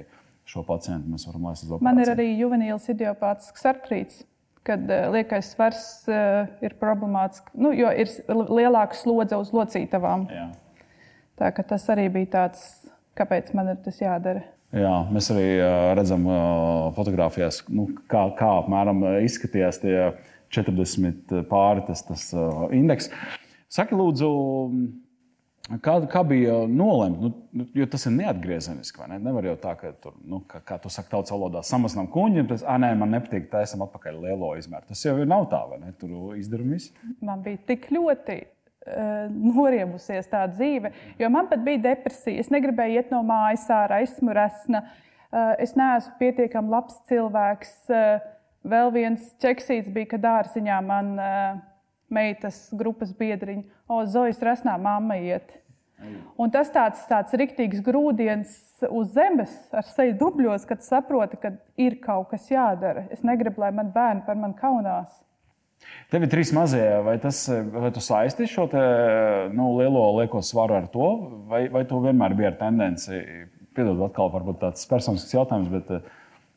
šo 0.51 0.65
pacientu 0.67 1.11
mēs 1.13 1.27
varam 1.29 1.47
laist 1.49 1.65
uz 1.65 1.71
operāciju. 1.71 1.87
Man 1.87 2.03
ir 2.03 2.13
arī 2.15 2.27
juvenīls 2.41 2.89
idiopātisks 2.91 3.67
artrīts, 3.71 4.25
kad 4.67 4.83
liekais 5.15 5.53
svars 5.55 5.85
uh, 6.11 6.49
ir 6.65 6.75
problemātisks, 6.81 7.55
nu, 7.59 7.73
jo 7.77 7.91
ir 7.95 8.11
lielāka 8.29 8.99
slodze 8.99 9.39
uz 9.41 9.53
locītavām. 9.57 10.27
Jā. 10.33 10.49
Tā, 11.41 11.51
tas 11.65 11.87
arī 11.93 12.07
bija 12.13 12.33
tāds, 12.37 12.65
kāpēc 13.17 13.55
man 13.57 13.73
ir 13.73 13.79
tas 13.85 14.01
jādara. 14.03 14.45
Jā, 14.77 14.93
mēs 15.11 15.33
arī 15.33 15.47
redzam 15.99 16.29
fotografijās, 16.95 17.65
nu, 17.75 17.89
kā, 18.11 18.29
kā 18.39 18.51
apmēram 18.61 19.01
izskatījās 19.25 19.81
tie 19.83 19.95
40 20.55 21.41
pāri 21.51 21.83
tas, 21.89 22.05
tas 22.07 22.29
indeks. 22.77 23.09
Saki, 23.71 23.97
lūdzu, 23.99 24.29
Kā, 25.79 25.93
kā 26.11 26.25
bija 26.27 26.55
nolemts? 26.67 27.21
Nu, 27.23 27.29
nu, 27.55 27.65
jo 27.79 27.85
tas 27.87 28.03
ir 28.09 28.15
neatgriezeniski. 28.17 29.05
Ne? 29.07 29.21
Nevar 29.23 29.47
jau 29.47 29.53
tā, 29.63 29.77
ka 29.79 29.93
tur, 30.03 30.17
nu, 30.27 30.41
kā, 30.51 30.59
kā 30.67 30.79
tu 30.83 30.91
saki, 30.91 31.13
tautas 31.13 31.31
valodā 31.31 31.63
samazinām 31.67 32.09
kuģi, 32.11 32.43
un 32.43 32.49
tas, 32.51 32.65
ah, 32.67 32.79
nē, 32.83 32.89
man 32.99 33.15
nepatīk, 33.15 33.47
tā 33.53 33.63
esam 33.63 33.85
atpakaļ 33.87 34.19
lielo 34.25 34.51
izmēru. 34.59 34.89
Tas 34.89 35.05
jau 35.07 35.15
nav 35.23 35.47
tā, 35.53 35.61
vai 35.71 35.79
ne? 35.85 35.93
Tur 36.01 36.35
izdarām 36.41 36.73
visu. 36.75 36.91
Man 37.23 37.45
bija 37.47 37.61
tik 37.71 37.87
ļoti 37.95 38.41
noriebusies 39.31 40.29
tā 40.31 40.47
dzīve, 40.51 40.93
jo 41.21 41.29
man 41.33 41.49
pat 41.51 41.63
bija 41.65 41.83
depresija. 41.91 42.41
Es 42.41 42.51
negribēju 42.53 43.01
iet 43.01 43.15
no 43.15 43.23
mājas 43.27 43.69
ārā, 43.75 44.01
esmu 44.07 44.35
resna. 44.37 44.85
Uh, 45.31 45.53
es 45.63 45.77
neesmu 45.79 46.17
pietiekami 46.19 46.73
labs 46.73 46.97
cilvēks. 47.11 47.75
Uh, 47.93 48.23
vēl 48.67 48.93
viens 48.97 49.29
ķeksīts 49.43 49.93
bija, 49.93 50.15
kad 50.15 50.25
dārziņā 50.27 50.81
man. 50.87 51.19
Meitas 52.11 52.65
grupas 52.75 53.13
biedriņu, 53.15 53.61
o, 53.87 54.01
Zojas 54.11 54.41
resnā 54.43 54.73
mamma 54.83 55.15
iet. 55.23 55.53
Un 56.41 56.51
tas 56.51 56.71
tāds, 56.73 57.03
tāds 57.07 57.35
riktīgs 57.37 57.83
grūdienis 57.85 58.55
uz 58.89 59.13
zemes 59.15 59.53
ar 59.77 59.85
seju 59.85 60.17
dubļos, 60.19 60.65
kad 60.69 60.83
saproti, 60.85 61.39
ka 61.39 61.53
ir 61.81 61.99
kaut 62.03 62.31
kas 62.33 62.49
jādara. 62.51 63.05
Es 63.13 63.23
negribu, 63.27 63.61
lai 63.63 63.71
man 63.77 63.93
bērni 63.95 64.25
par 64.27 64.39
mani 64.41 64.57
kaunās. 64.59 65.13
Tev 66.11 66.27
ir 66.27 66.31
trīs 66.33 66.51
mazie, 66.55 66.85
vai, 67.07 67.17
tas, 67.23 67.45
vai 67.49 67.91
tu 67.95 68.03
saisti 68.03 68.49
šo 68.51 68.67
te, 68.71 68.81
nu, 69.55 69.73
lielo 69.79 70.03
lieko 70.19 70.43
svaru 70.45 70.77
ar 70.79 70.89
to, 70.93 71.11
vai, 71.51 71.65
vai 71.73 71.85
tu 71.89 72.01
vienmēr 72.03 72.35
biji 72.39 72.51
ar 72.51 72.57
tendenci, 72.59 73.21
piedod, 73.77 74.01
atkal 74.09 74.33
varbūt 74.35 74.59
tāds 74.65 74.89
personisks 74.91 75.37
jautājums, 75.37 75.71
bet 75.73 76.11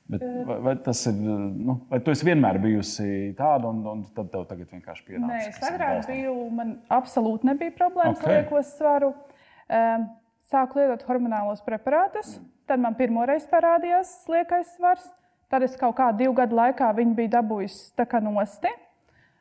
Bet 0.04 0.24
vai, 0.46 0.58
vai 0.60 0.74
tas 0.84 1.06
ir, 1.08 1.14
nu, 1.16 1.78
vai 1.88 2.00
tu 2.04 2.12
esi 2.12 2.26
vienmēr 2.28 2.58
bijusi 2.62 3.06
tāda, 3.38 3.70
un, 3.72 3.80
un 3.88 4.02
tad 4.16 4.28
tev 4.34 4.44
tagad 4.50 4.68
vienkārši 4.76 5.06
pienāca? 5.08 5.30
Nē, 5.32 5.46
es 5.48 5.62
agrāk 5.64 6.10
biju, 6.10 6.34
man 6.52 6.74
absolūti 6.92 7.48
nebija 7.48 7.72
problēmas 7.78 8.20
okay. 8.20 8.28
ar 8.28 8.42
lieko 8.42 8.64
svaru. 8.68 9.14
Sāku 10.52 10.82
lietot 10.82 11.06
hormonālos 11.08 11.64
preparātus, 11.64 12.36
tad 12.68 12.84
man 12.84 12.98
pirmoreiz 13.00 13.48
parādījās 13.50 14.12
liekais 14.30 14.76
svars. 14.76 15.08
Tad 15.48 15.64
es 15.64 15.78
kaut 15.80 15.96
kādā 15.96 16.18
divu 16.26 16.36
gadu 16.36 16.58
laikā 16.58 16.90
viņu 16.98 17.16
biju 17.18 17.32
dabūjusi 17.38 17.94
tā 17.96 18.08
kā 18.10 18.20
nosti. 18.24 18.72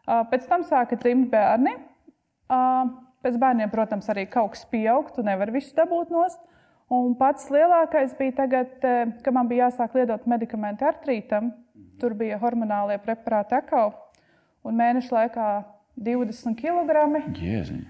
Pēc 0.07 0.47
tam 0.51 0.65
sāka 0.67 0.99
dzimt 0.99 1.31
bērni. 1.33 1.77
Pēc 3.23 3.37
bērniem, 3.39 3.71
protams, 3.71 4.09
arī 4.11 4.27
kaut 4.31 4.57
kas 4.57 4.65
pieaug, 4.71 5.13
tu 5.15 5.23
nevari 5.23 5.55
visu 5.55 5.75
dabūt 5.77 6.11
nost. 6.11 6.41
Un 6.93 7.15
pats 7.17 7.47
lielākais 7.55 8.17
bija 8.19 8.35
tagad, 8.43 8.75
kad 8.83 9.33
man 9.33 9.49
bija 9.49 9.69
jāsāk 9.69 9.95
lietot 9.97 10.27
medikamentu 10.29 10.85
artrītam. 10.91 11.53
Tur 12.03 12.17
bija 12.19 12.37
hormonālie 12.43 12.99
preparāti 13.01 13.55
akau, 13.55 13.93
un 14.67 14.75
mēnešu 14.77 15.15
laikā 15.15 15.49
20 16.03 16.57
kg. 16.59 17.07
Jēziņ. 17.39 17.83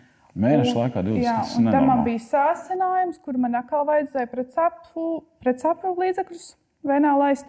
Mēnešu 0.43 0.77
laikā 0.77 1.03
20 1.07 1.57
kg. 1.57 1.73
Tam 1.73 1.89
man 1.89 2.05
bija 2.05 2.21
sācinājums, 2.27 3.19
kur 3.25 3.41
man 3.41 3.57
atkal 3.59 3.87
vajadzēja 3.89 4.29
pret 4.33 4.53
sapu 4.53 5.95
līdzekļus 6.03 6.47
vienā 6.89 7.17
laist. 7.21 7.49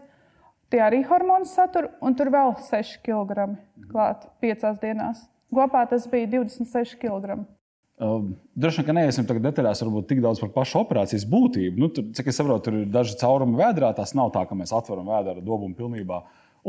Tie 0.73 0.79
arī 0.81 1.03
hormonu 1.05 1.45
satur, 1.45 1.91
un 2.01 2.15
tur 2.17 2.31
vēl 2.33 2.55
6 2.65 3.03
kg 3.05 3.51
klāt 3.91 4.23
5 4.41 4.79
dienās. 4.81 5.19
Kopā 5.53 5.83
tas 5.85 6.07
bija 6.09 6.25
26 6.31 6.95
kg. 6.97 7.43
Uh, 8.01 8.31
droši 8.57 8.81
vien, 8.81 8.87
ka 8.87 8.95
neiesim 8.97 9.27
tagad 9.29 9.45
detaļās, 9.51 9.83
varbūt 9.85 10.07
tik 10.09 10.23
daudz 10.23 10.41
par 10.41 10.49
pašu 10.55 10.79
operācijas 10.79 11.27
būtību. 11.29 11.77
Nu, 11.77 11.91
tur, 11.93 12.07
cik 12.17 12.31
es 12.31 12.39
saprotu, 12.41 12.65
tur 12.65 12.79
ir 12.79 12.87
daži 12.89 13.19
caurumi 13.21 13.59
vēdrā. 13.59 13.91
Tas 13.93 14.15
nav 14.17 14.31
tā, 14.33 14.47
ka 14.49 14.57
mēs 14.57 14.73
atveram 14.73 15.11
vēdra 15.13 15.43
dobumu 15.45 15.77
pilnībā. 15.77 16.23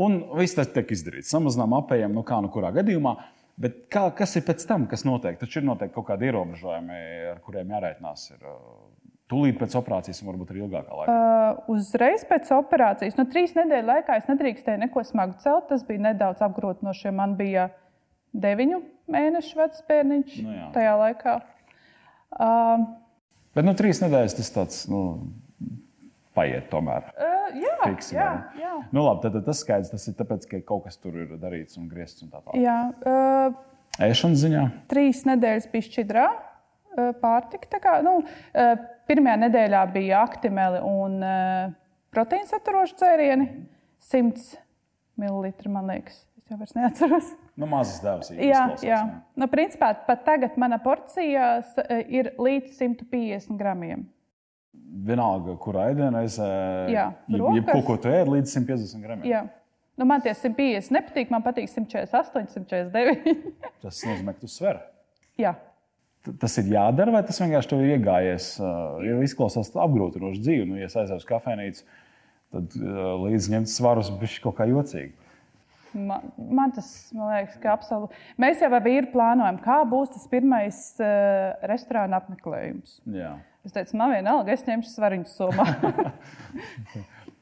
Un 0.05 0.19
viss 0.37 0.53
tas 0.53 0.69
tiek 0.69 0.93
izdarīts. 0.93 1.31
Samazinām 1.33 1.73
apējiem, 1.79 2.13
nu 2.13 2.21
kā 2.27 2.37
nu 2.45 2.53
kurā 2.53 2.69
gadījumā. 2.75 3.15
Bet 3.57 3.87
kā, 3.89 4.05
kas 4.13 4.37
ir 4.37 4.45
pēc 4.45 4.67
tam, 4.69 4.85
kas 4.91 5.01
notiek? 5.07 5.39
Taču 5.41 5.63
ir 5.63 5.65
noteikti 5.71 5.97
kaut 5.97 6.11
kādi 6.11 6.29
ierobežojumi, 6.29 7.01
ar 7.31 7.41
kuriem 7.41 7.73
jārēķinās. 7.73 8.27
Ir, 8.35 8.45
uh, 8.51 8.94
Tūlīt 9.31 9.57
pēc 9.57 9.73
operācijas, 9.79 10.19
un 10.21 10.29
varbūt 10.29 10.51
arī 10.53 10.61
ilgākā 10.61 10.97
laikā. 10.99 11.13
Uh, 11.13 11.71
uzreiz 11.73 12.25
pēc 12.29 12.51
operācijas, 12.53 13.15
nu, 13.17 13.25
trīs 13.31 13.55
nedēļu 13.57 13.89
laikā 13.89 14.19
es 14.19 14.27
nedrīkstēju 14.29 14.83
neko 14.83 15.01
smagu 15.07 15.39
celt. 15.41 15.65
Tas 15.71 15.81
bija 15.87 16.03
nedaudz 16.11 16.43
apgrūtinoši. 16.45 17.13
Man 17.15 17.33
bija 17.39 17.71
deviņu 18.37 18.83
mēnešu 19.15 19.57
vecs 19.57 19.81
bērniņš 19.89 20.37
nu, 20.45 20.53
jā. 20.53 20.67
tajā 20.77 20.93
laikā. 21.01 21.35
Uh, 22.35 22.85
Bet 23.57 23.65
nu, 23.65 23.73
trīs 23.79 24.03
nedēļas 24.03 24.37
tas 24.41 24.53
tāds. 24.53 24.85
Nu... 24.91 25.01
Paiet 26.35 26.65
tomēr. 26.67 27.05
Uh, 27.15 27.53
jā, 27.63 27.75
Fiksi, 27.79 28.17
jā, 28.17 28.25
jā. 28.59 28.73
Nu, 28.91 29.05
labi, 29.05 29.21
tad, 29.23 29.37
tad 29.37 29.45
tas 29.47 29.61
skaidrs. 29.63 29.93
Tas 29.93 30.03
ir 30.11 30.17
tāpēc, 30.19 30.43
ka 30.51 30.59
kaut 30.67 30.83
kas 30.83 30.99
tur 30.99 31.15
ir 31.15 31.29
darīts 31.39 31.79
un 31.79 31.85
griezts 31.87 32.25
un 32.25 32.33
tā 32.33 32.41
tālāk. 32.41 32.57
Jā, 32.59 32.75
uh, 33.07 33.55
Ēšanas 34.03 34.41
ziņā? 34.43 34.63
Trīs 34.91 35.21
nedēļas 35.29 35.69
bija 35.71 35.87
šķidrā 35.87 36.25
pārtika. 37.21 37.69
Tā 37.71 37.79
kā, 37.83 37.95
nu, 38.05 38.19
uh, 38.21 38.75
pirmajā 39.09 39.39
nedēļā 39.45 39.81
bija 39.93 40.21
aktimeli 40.25 40.81
un 40.85 41.17
uh, 41.23 41.73
proteīna 42.15 42.49
saturoši 42.51 42.99
dzērieni. 43.01 43.49
100 44.05 44.59
ml, 45.17 45.51
man 45.73 45.89
liekas. 45.89 46.23
Es 46.45 46.51
jau 46.51 46.59
vairs 46.59 46.75
neatceros. 46.77 47.31
Nu, 47.57 47.65
mazas 47.71 48.01
devas. 48.03 48.29
Izklausās, 48.29 48.83
jā. 48.85 48.99
jā. 48.99 49.21
Nu, 49.39 49.47
principā 49.49 49.93
pat 50.05 50.25
tagad 50.27 50.57
mana 50.61 50.77
porcija 50.83 51.47
ir 52.11 52.33
līdz 52.37 52.75
150 52.75 53.55
gramiem. 53.57 54.03
Vienalga, 55.05 55.55
kurā 55.59 55.89
ēdienreizē, 55.93 56.47
ja 56.91 57.09
ko, 57.71 57.79
ko 57.87 57.95
tu 58.03 58.11
ēd, 58.11 58.29
līdz 58.31 58.57
150 58.59 59.07
gramiem. 59.07 59.29
Jā. 59.31 59.45
Nu, 59.95 60.05
man 60.07 60.21
tie 60.23 60.33
150 60.35 60.91
nepatīk, 60.91 61.31
man 61.31 61.43
patīk 61.43 61.71
148, 61.71 62.51
149. 62.51 63.55
tas 63.83 64.03
nozīmē, 64.03 64.35
ka 64.35 64.43
tu 64.43 64.51
sver. 64.51 64.81
Jā. 65.39 65.55
Tas 66.41 66.55
ir 66.61 66.71
jādara, 66.73 67.13
vai 67.13 67.21
tas 67.27 67.37
vienkārši 67.41 67.69
tev 67.71 67.83
ir 67.83 67.95
iegājies? 67.97 68.47
Jo 69.05 69.19
izklausās 69.25 69.69
apgrūtinoši 69.73 70.41
dzīvi. 70.41 70.65
Nu, 70.71 70.79
ja 70.79 70.89
aizjūtu 70.89 71.21
uz 71.21 71.27
kafejnīcu, 71.29 71.85
tad 72.55 72.77
līdz 73.25 73.51
ņemt 73.53 73.71
svarus 73.71 74.09
bija 74.15 74.41
kaut 74.47 74.57
kā 74.57 74.67
jocīgi. 74.71 75.13
Man, 75.95 76.31
man 76.35 76.73
tas 76.75 76.87
man 77.15 77.29
liekas, 77.31 77.55
ka 77.61 77.71
absolūti. 77.71 78.17
Mēs 78.41 78.59
jau 78.59 78.67
ar 78.75 78.83
vīru 78.83 79.07
plānojam, 79.13 79.61
kā 79.63 79.77
būs 79.87 80.11
tas 80.11 80.25
pirmais 80.27 80.79
uh, 80.99 81.53
restorāna 81.71 82.19
apmeklējums. 82.19 82.97
Jā. 83.15 83.31
Es 83.65 83.73
teicu, 83.73 83.95
man 83.97 84.11
vienalga, 84.13 84.53
es 84.53 84.65
ņemšu 84.67 84.91
svariņu 84.91 85.29
somā. 85.31 85.65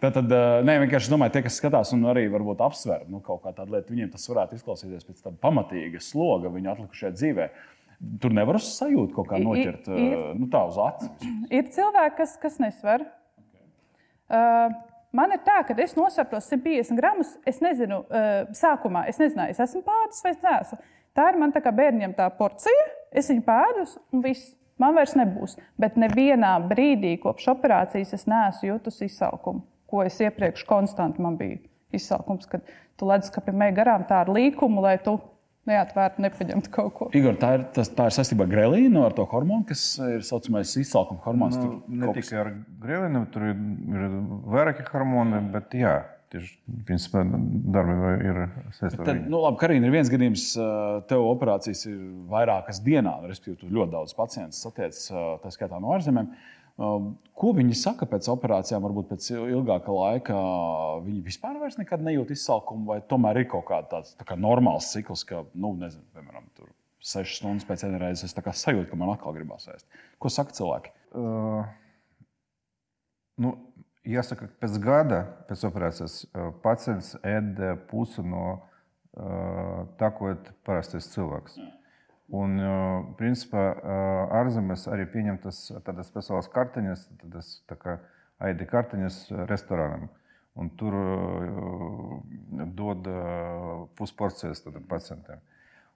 Tad, 0.03 0.17
tad 0.17 0.33
ne, 0.67 0.73
vienkārši 0.81 1.07
domāju, 1.13 1.31
tie, 1.31 1.41
kas 1.45 1.55
skatās 1.61 1.93
un 1.95 2.01
arī 2.11 2.25
varbūt 2.27 2.59
apsver 2.65 3.05
nu, 3.07 3.21
kaut 3.23 3.39
kā 3.45 3.53
tādu 3.55 3.71
lietu, 3.77 3.93
viņiem 3.93 4.09
tas 4.11 4.25
varētu 4.27 4.57
izklausīties 4.57 5.05
pēc 5.07 5.21
tāda 5.21 5.37
pamatīga 5.39 6.01
sloga 6.03 6.51
viņu 6.51 6.73
atlikušajā 6.73 7.11
dzīvē. 7.15 7.45
Tur 8.21 8.33
nevar 8.35 8.59
sajūt 8.59 9.13
kaut 9.15 9.29
kā 9.29 9.39
noķert 9.39 9.87
ir, 9.95 10.17
nu, 10.35 10.47
tā 10.51 10.63
uz 10.67 10.79
acis. 10.81 11.29
Ir 11.53 11.69
cilvēki, 11.71 12.17
kas, 12.17 12.33
kas 12.41 12.57
nesver. 12.59 13.05
Okay. 13.45 13.63
Uh, 14.27 14.73
Man 15.13 15.29
ir 15.29 15.43
tā, 15.45 15.59
ka 15.61 15.75
es 15.77 15.91
nosveru 15.93 16.31
tos 16.31 16.47
150 16.49 16.97
gramus. 16.97 17.35
Es 17.45 17.59
nezinu, 17.61 17.99
uh, 18.09 18.47
sākumā 18.57 19.05
es 19.11 19.19
nezināju, 19.21 19.53
es 19.53 19.61
esmu 19.61 19.83
pādus 19.85 20.23
vai 20.25 20.33
nē. 20.41 20.55
Tā 21.13 21.27
ir 21.29 21.37
man 21.37 21.53
tā 21.53 21.61
kā 21.61 21.69
bērniem 21.75 22.15
tā 22.17 22.25
porcija. 22.33 22.87
Es 23.13 23.29
viņu 23.29 23.43
pēdus 23.45 23.93
un 24.09 24.23
viss. 24.25 24.55
Man 24.81 24.95
vairs 24.97 25.13
nebūs. 25.13 25.53
Bet 25.77 25.99
nevienā 26.01 26.55
brīdī 26.65 27.13
kopš 27.21 27.51
operācijas 27.53 28.15
es 28.17 28.25
neesmu 28.25 28.71
jutusi 28.71 29.05
izsalkumu, 29.05 29.61
ko 29.85 30.01
es 30.01 30.17
iepriekš 30.17 30.65
konstanti 30.65 31.21
man 31.21 31.37
bija 31.37 31.59
izsalkums, 31.93 32.49
kad 32.49 32.65
tu 32.97 33.05
leduskapī 33.05 33.53
mēģināji 33.53 33.77
garām 33.77 34.07
tā 34.09 34.23
ar 34.23 34.33
līkumu, 34.33 34.81
lai 34.81 34.95
tu 35.05 35.19
neatvērtu, 35.69 36.23
nepaņemtu 36.25 36.71
kaut 36.73 36.93
ko. 36.97 37.09
Igor, 37.15 37.37
tā 37.39 37.53
ir, 37.57 37.67
tas, 37.75 37.91
tā 37.95 38.07
ir 38.09 38.15
saistībā 38.15 38.47
ar 38.47 38.51
grelīnu, 38.51 39.03
ar 39.07 39.15
to 39.17 39.25
hormonu, 39.31 39.65
kas 39.69 39.83
ir 40.03 40.25
saucamais 40.27 40.73
izsalkuma 40.79 41.23
hormons. 41.25 41.59
Nu, 41.59 41.77
ne 41.87 42.09
tikai 42.11 42.25
kas... 42.25 42.33
ar 42.41 42.51
grelīnu, 42.83 43.23
tur 43.33 43.47
ir, 43.51 43.61
ir 43.99 44.17
vairāki 44.55 44.87
hormoni, 44.91 45.43
bet 45.53 45.77
jā. 45.79 46.01
Tieši 46.33 46.55
principā, 46.87 47.21
darbi 47.75 47.93
ir 48.25 48.39
to. 48.81 49.13
Nu, 49.29 49.43
labi, 49.43 49.59
Karina, 49.61 49.85
ir 49.85 49.93
viens 49.93 50.09
gadījums, 50.09 50.47
tev 51.11 51.27
operācijas 51.27 51.85
ir 51.91 51.99
vairākas 52.31 52.79
dienā, 52.81 53.19
respektīvi, 53.29 53.59
tu 53.61 53.69
ļoti 53.69 53.93
daudz 53.93 54.15
pacientu 54.17 54.57
satiec, 54.57 54.97
tā 55.43 55.51
skaitā 55.53 55.77
no 55.77 55.93
ārzemēm. 55.93 56.31
Uh, 56.33 56.62
ko 56.77 57.51
viņi 57.53 57.75
saka 57.77 58.07
pēc 58.09 58.27
operācijām, 58.33 58.81
varbūt 58.81 59.11
pēc 59.11 59.27
ilgāka 59.37 59.93
laika? 59.93 60.37
Viņi 61.05 61.21
vispār 61.25 61.59
nejūt 62.01 62.33
izsalkumu, 62.33 62.87
vai 62.89 63.01
tomēr 63.05 63.43
ir 63.43 63.49
kaut 63.51 63.67
kāds 63.69 63.91
tāds 63.91 64.15
tā 64.17 64.25
kā 64.25 64.37
normāls 64.39 64.89
cikls, 64.93 65.25
ka, 65.29 65.43
nu, 65.53 65.75
nezinu, 65.77 66.05
piemēram, 66.15 66.47
tur 66.57 66.71
sešas 67.03 67.41
stundas 67.41 67.67
pēc 67.67 67.85
reizes 68.01 68.31
es 68.31 68.63
sajūtu, 68.63 68.89
ka 68.89 68.97
man 68.97 69.13
atkal 69.13 69.35
gribās 69.35 69.67
ēst. 69.69 69.85
Ko 70.17 70.31
saka 70.31 70.55
cilvēki? 70.55 70.93
Uh, 71.13 71.67
nu, 73.43 73.53
jāsaka, 74.07 74.49
pēc 74.63 74.79
gada 74.81 75.23
pēc 75.49 75.67
operācijas 75.69 76.23
uh, 76.25 76.49
pacients 76.63 77.13
ēd 77.21 77.59
pusi 77.91 78.25
no 78.25 78.47
uh, 78.55 79.85
tā, 79.99 80.09
ko 80.15 80.31
ēd 80.33 80.53
parastais 80.65 81.11
cilvēks. 81.13 81.59
Jā. 81.59 81.69
Un, 82.33 82.55
principā, 83.19 83.63
ārzemēs 84.39 84.87
arī 84.91 85.05
pieņemtas 85.11 85.59
tādas 85.85 86.07
speciālas 86.09 86.47
kartiņas, 86.53 87.07
tādas 87.21 87.49
tā 87.69 87.77
kā 87.77 87.97
ID 88.47 88.63
kartiņas 88.69 89.17
restorānam. 89.49 90.07
Un 90.55 90.69
tur 90.77 90.95
dod 92.77 93.09
pusporcijas 93.97 94.63
pacientiem. 94.89 95.41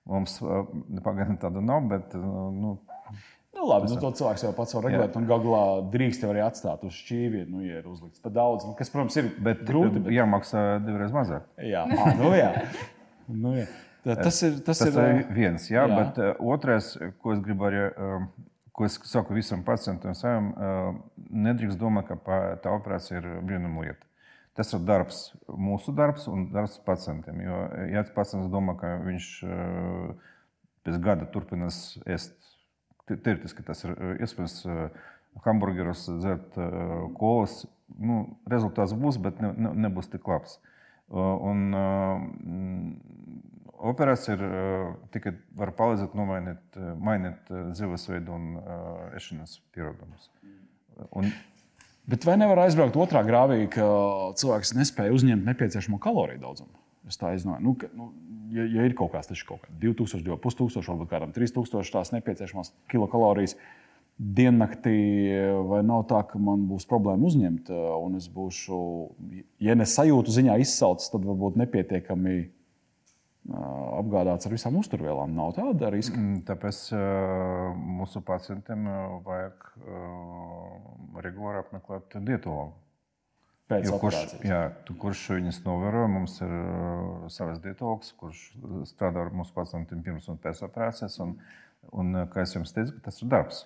Mums 0.07 0.38
pagaidām 1.05 1.39
tāda 1.41 1.63
nav, 1.63 1.88
bet. 1.91 2.15
Nu, 2.17 2.77
Nu, 3.57 3.65
labi, 3.65 3.88
nu, 3.89 3.96
to 3.98 4.12
cilvēks 4.13 4.43
jau 4.46 4.51
pats 4.53 4.75
var 4.75 4.84
regulēt, 4.86 5.15
jā. 5.15 5.17
un 5.17 5.25
galā 5.25 5.62
drīkst 5.89 6.25
arī 6.27 6.43
atstāt 6.46 6.84
uz 6.86 6.93
šķīvi, 6.93 7.39
nu, 7.50 7.63
ja 7.65 7.79
ir 7.79 7.88
uzlikts 7.89 8.22
pa 8.22 8.29
daudz. 8.29 8.67
Nu, 8.69 8.75
kas, 8.77 8.91
protams, 8.93 9.17
ir 9.17 9.31
bet, 9.41 9.63
grūti. 9.65 10.03
Bet... 10.03 10.13
Jāmaksā 10.13 10.65
divreiz 10.86 11.15
mazāk. 11.15 11.48
Jā, 11.65 11.81
à, 11.89 12.12
nu, 12.19 12.29
jā. 12.38 12.51
nu, 13.34 13.55
jā. 13.57 13.65
Tas 14.16 14.42
ir, 14.46 14.60
tas 14.64 14.80
tas 14.80 14.96
ir, 14.96 15.24
viens. 15.36 15.70
Jā, 15.72 15.86
jā. 15.90 15.96
Bet 16.00 16.20
otrais, 16.40 16.94
ko 17.22 17.34
es 17.36 17.42
gribu 17.44 17.68
arī, 17.68 17.82
ko 18.78 18.88
es 18.88 18.98
saku 19.10 19.36
visam 19.36 19.64
pacientam, 19.68 20.16
savam, 20.16 20.52
nedrīkst 21.18 21.80
domāt, 21.82 22.12
ka 22.12 22.40
tā 22.64 22.74
operācija 22.76 23.20
ir 23.20 23.28
brīnuma 23.44 23.88
lieta. 23.88 24.04
Tas 24.58 24.72
ir 24.74 24.82
darbs, 24.88 25.20
mūsu 25.48 25.94
darbs 25.94 26.26
un 26.32 26.48
darbs 26.54 26.80
pacientiem. 26.86 27.44
Jo, 27.46 27.58
ja 27.92 28.02
pacients 28.16 28.50
domā, 28.54 28.74
ka 28.80 28.96
viņš 29.04 29.28
pēc 30.88 30.98
gada 31.04 31.28
turpinās 31.30 31.98
ēst, 32.10 32.34
teorētiski 33.12 33.66
tas 33.68 33.84
ir 33.86 33.94
iespējams 34.24 34.64
hamburgerus, 35.46 36.08
dzert 36.22 36.58
kolas, 37.20 37.66
nu, 38.00 38.24
rezultāts 38.50 38.96
būs, 38.98 39.20
bet 39.22 39.44
ne, 39.44 39.52
ne, 39.54 39.74
nebūs 39.88 40.10
tik 40.10 40.26
labs. 40.28 40.58
Un, 41.14 41.70
operācija 43.77 44.38
ir 44.38 44.46
tikai 45.13 45.36
var 45.57 45.74
palīdzēt 45.77 46.15
nomainīt, 46.17 46.79
mainīt 47.01 47.51
dzīvesveidu 47.51 48.34
un 48.34 48.48
ēšanas 49.17 49.60
pierodumus. 49.75 50.31
Un 51.13 51.29
Bet 52.07 52.24
vai 52.24 52.38
nevar 52.39 52.62
aizbraukt 52.63 52.96
otrā 52.96 53.19
grāvī, 53.27 53.65
ka 53.67 53.84
cilvēks 54.39 54.72
nespēja 54.77 55.12
uzņemt 55.12 55.43
nepieciešamo 55.50 55.98
kaloriju 56.00 56.39
daudzumu? 56.39 56.72
Es 57.07 57.19
tā 57.19 57.34
izdomāju, 57.36 57.63
nu, 57.65 57.74
ka, 57.79 57.89
nu, 57.96 58.07
ja, 58.55 58.63
ja 58.77 58.86
ir 58.88 58.96
kaut 58.96 59.12
kāds 59.12 59.43
kaut 59.48 59.65
kā 59.65 59.74
2000, 59.81 60.24
2500, 60.24 60.88
varbūt 60.88 61.12
kādam 61.12 61.34
3000 61.36 61.91
tās 61.98 62.13
nepieciešamās 62.15 62.72
kilokalorijas 62.93 63.57
diennaktī, 64.17 64.96
vai 65.67 65.81
nav 65.86 66.05
tā, 66.07 66.24
ka 66.31 66.39
man 66.39 66.63
būs 66.72 66.88
problēma 66.88 67.27
uzņemt, 67.27 67.74
un 67.75 68.15
es 68.17 68.31
būšu, 68.31 68.79
ja 69.67 69.75
nesajūtu 69.75 70.34
ziņā 70.39 70.55
izsalcis, 70.63 71.12
tad 71.12 71.27
varbūt 71.27 71.60
nepietiekami 71.60 72.38
apgādāts 73.48 74.48
ar 74.48 74.54
visām 74.54 74.75
uzturvielām. 74.80 75.36
Nav 75.36 75.54
tāda 75.56 75.92
riska. 75.94 76.18
Mm, 76.20 76.42
tāpēc 76.48 76.82
uh, 76.96 77.77
mūsu 78.00 78.22
pacientiem 78.27 78.89
vajag 79.25 79.70
uh, 79.86 81.22
regulāri 81.24 81.62
apmeklēt 81.63 82.20
dietologu. 82.27 82.75
Pēc 83.68 83.88
Jo 83.89 83.98
kurš, 84.00 84.16
operācijas. 84.16 84.44
jā, 84.48 84.60
tu, 84.88 84.96
kurš 85.00 85.24
viņas 85.36 85.62
novēro, 85.66 86.06
mums 86.12 86.38
ir 86.44 86.51
uh, 86.51 87.25
savs 87.32 87.60
dietologs, 87.63 88.13
kurš 88.20 88.46
strādā 88.88 89.25
ar 89.25 89.34
mūsu 89.36 89.56
pacientiem 89.56 90.04
pirms 90.06 90.30
un 90.32 90.39
pēc 90.44 90.63
operācijas. 90.68 91.18
Un, 91.24 91.36
un, 91.92 92.13
uh, 92.16 92.27
kā 92.32 92.46
jau 92.48 92.63
teicu, 92.63 92.96
tas 93.04 93.20
ir 93.24 93.32
darbs. 93.32 93.66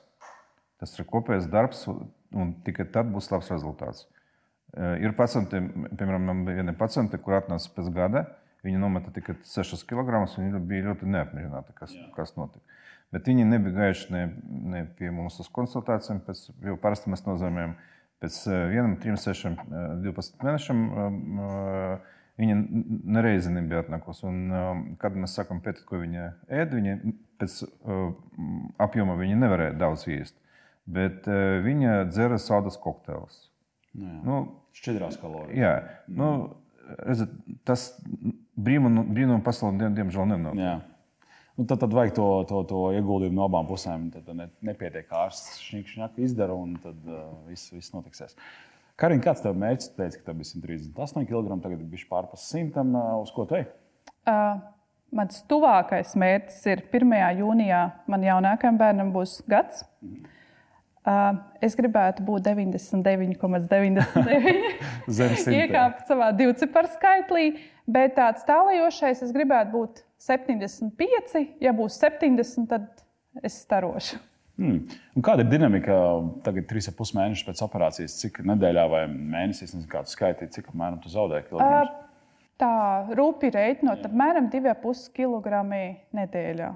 Tas 0.81 0.97
ir 0.97 1.05
kopējs 1.09 1.45
darbs, 1.53 1.85
un, 1.89 2.55
tikai 2.65 2.87
tad 2.89 3.13
būs 3.13 3.29
labs 3.33 3.53
rezultāts. 3.53 4.05
Uh, 4.05 4.95
Ir 5.03 5.11
pacienti, 5.17 5.59
piemēram, 5.99 6.29
man 6.29 6.45
bija 6.47 6.61
viena 6.61 6.73
paciente, 6.77 7.17
kur 7.19 7.35
atnāca 7.35 7.73
pēc 7.75 7.89
gada. 7.91 8.21
Viņa 8.63 8.77
nometa 8.81 9.11
tikai 9.15 9.35
6 9.47 9.85
kg. 9.89 10.21
Viņa 10.37 10.59
bija 10.69 10.85
ļoti 10.91 11.07
neapmierināta, 11.09 11.73
kas, 11.77 11.93
Jā. 11.97 12.09
kas 12.15 12.35
notika. 12.37 12.61
Bet 13.11 13.25
viņi 13.27 13.43
nebija 13.49 13.73
gājuši 13.79 14.11
ne, 14.13 14.21
ne 14.71 14.85
pie 14.97 15.09
mums 15.11 15.39
uz 15.41 15.49
konsultācijām, 15.51 16.21
pēc, 16.27 16.45
jo 16.63 16.77
parasti 16.79 17.09
mēs 17.11 17.25
nozīmējam 17.25 17.73
pēc 18.21 18.37
eh, 18.47 18.61
vienam, 18.71 18.93
trim, 19.01 19.17
sešiem, 19.17 19.57
eh, 19.59 19.93
12 20.05 20.41
mēnešiem. 20.45 20.87
eh, 20.95 22.17
Viņa 22.41 22.55
nereizi 23.11 23.51
nebija 23.53 23.81
atnākusi. 23.83 24.23
Eh, 24.29 24.69
kad 25.01 25.17
mēs 25.19 25.33
sākam 25.37 25.59
pētīt, 25.61 25.83
ko 25.85 25.99
viņa 26.01 26.29
ēd, 26.61 26.71
viņa 26.77 26.93
pēc 27.41 27.57
eh, 27.65 27.99
apjoma 28.81 29.17
viņa 29.19 29.35
nevarēja 29.43 29.75
daudz 29.77 30.07
ēst. 30.09 30.37
Bet 30.89 31.27
eh, 31.29 31.59
viņa 31.65 31.97
dzēra 32.09 32.39
sodas 32.41 32.79
kokteilus. 32.81 33.43
Nu. 33.93 34.13
Nu, 34.25 34.39
Šķidrās 34.73 35.19
kalorijas. 35.19 35.57
jā, 35.59 35.73
nu, 36.07 36.29
redziet, 37.03 37.33
tas 37.67 37.89
brīnum, 38.65 39.03
brīnum 39.11 39.43
pasaulē 39.45 39.77
diem, 39.79 39.99
diemžēl 39.99 40.31
nenotiek. 40.33 40.63
Jā. 40.63 40.79
Nu, 41.59 41.67
tad, 41.67 41.81
tad 41.83 41.93
vajag 41.93 42.15
to, 42.15 42.25
to, 42.49 42.63
to 42.69 42.81
ieguldījumu 42.95 43.37
no 43.37 43.45
abām 43.45 43.67
pusēm. 43.69 44.07
Tad 44.13 44.29
ne, 44.37 44.47
nepietiek 44.65 45.11
ārsts 45.13 45.59
šņakšņāk 45.67 46.19
izdara, 46.25 46.55
un 46.57 46.77
tad 46.81 47.09
uh, 47.09 47.25
viss, 47.49 47.73
viss 47.75 47.93
notiksies. 47.93 48.37
Karina, 49.01 49.23
kāds 49.25 49.43
tev 49.43 49.57
mērķis? 49.59 49.91
Tu 49.91 49.99
teici, 49.99 50.21
ka 50.21 50.29
tev 50.29 50.39
bija 50.39 50.51
138 50.53 51.27
kg, 51.29 51.57
tagad 51.63 51.83
bijis 51.91 52.07
pārpas 52.09 52.47
100. 52.53 52.85
Uh, 52.87 53.17
uz 53.21 53.33
ko 53.35 53.45
te? 53.49 53.65
Uh, 54.29 54.61
mans 55.13 55.43
tuvākais 55.51 56.15
mērķis 56.23 56.61
ir 56.71 56.85
1. 56.87 57.15
jūnijā. 57.41 57.81
Man 58.11 58.25
jaunākajam 58.25 58.79
bērnam 58.81 59.11
būs 59.15 59.39
gads. 59.51 59.83
Uh, 61.01 61.33
es 61.65 61.73
gribētu 61.73 62.21
būt 62.27 62.45
99,99. 62.45 64.03
Zem 65.17 65.31
100. 65.33 65.55
Iekāpt 65.63 66.11
savā 66.11 66.27
divciparu 66.37 66.91
skaitlī, 66.93 67.45
bet 67.89 68.13
tāds 68.19 68.45
tālajošais 68.45 69.23
es 69.25 69.31
gribētu 69.33 69.73
būt 69.73 70.03
75. 70.21 71.57
Ja 71.63 71.73
būs 71.73 71.97
70, 72.03 72.67
tad 72.69 73.01
es 73.41 73.57
starošu. 73.63 74.21
Hmm. 74.61 74.83
Un 75.17 75.25
Kāda 75.25 75.41
ir 75.41 75.49
dinamika 75.49 75.95
tagad, 76.45 76.67
3,5 76.69 77.15
mēnešus 77.17 77.47
pēc 77.47 77.63
operācijas? 77.65 78.19
Cik 78.21 78.43
nedēļā 78.45 78.85
vai 78.91 79.01
mēnesī, 79.09 79.65
es 79.65 79.73
nezinu, 79.73 79.89
kādu 79.89 80.11
skaitīju, 80.11 80.53
cik 80.53 80.69
apmēram 80.69 81.01
tu 81.01 81.09
zaudēji? 81.09 81.49
Uh, 81.57 81.89
Tā 82.61 82.73
rūpīgi 83.17 83.57
reiķinot, 83.57 84.03
apmēram 84.05 84.51
2,5 84.53 85.07
kg 85.15 85.63
nedēļā. 86.13 86.67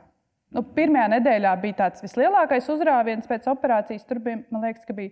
Nu, 0.55 0.63
pirmajā 0.75 1.07
nedēļā 1.17 1.53
bija 1.61 1.79
tāds 1.83 2.03
vislielākais 2.05 2.67
uzrāviens 2.71 3.27
pēc 3.27 3.47
operācijas. 3.51 4.05
Tur 4.07 4.21
bija, 4.23 4.39
man 4.53 4.63
liekas, 4.63 4.85
ka 4.87 4.95
bija 4.95 5.11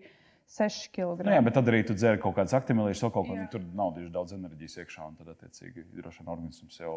6 0.54 0.92
kg. 0.94 1.24
Nu, 1.24 1.34
jā, 1.34 1.42
bet 1.44 1.58
tad 1.58 1.72
arī 1.72 1.82
tu 1.88 1.96
dzer 1.98 2.20
kaut 2.22 2.38
kādas 2.38 2.56
aktivitātes, 2.56 3.02
kaut 3.04 3.28
ko 3.28 3.36
Jā. 3.36 3.42
nu, 3.42 3.50
tur 3.52 3.64
nav 3.76 3.94
tieši 3.96 4.12
daudz 4.14 4.36
enerģijas 4.38 4.78
iekšā. 4.84 5.08
un 5.08 5.18
Tad, 5.20 5.34
attiecīgi, 5.36 5.86
droši 5.98 6.22
vien 6.22 6.32
organisms 6.36 6.80
jau 6.80 6.96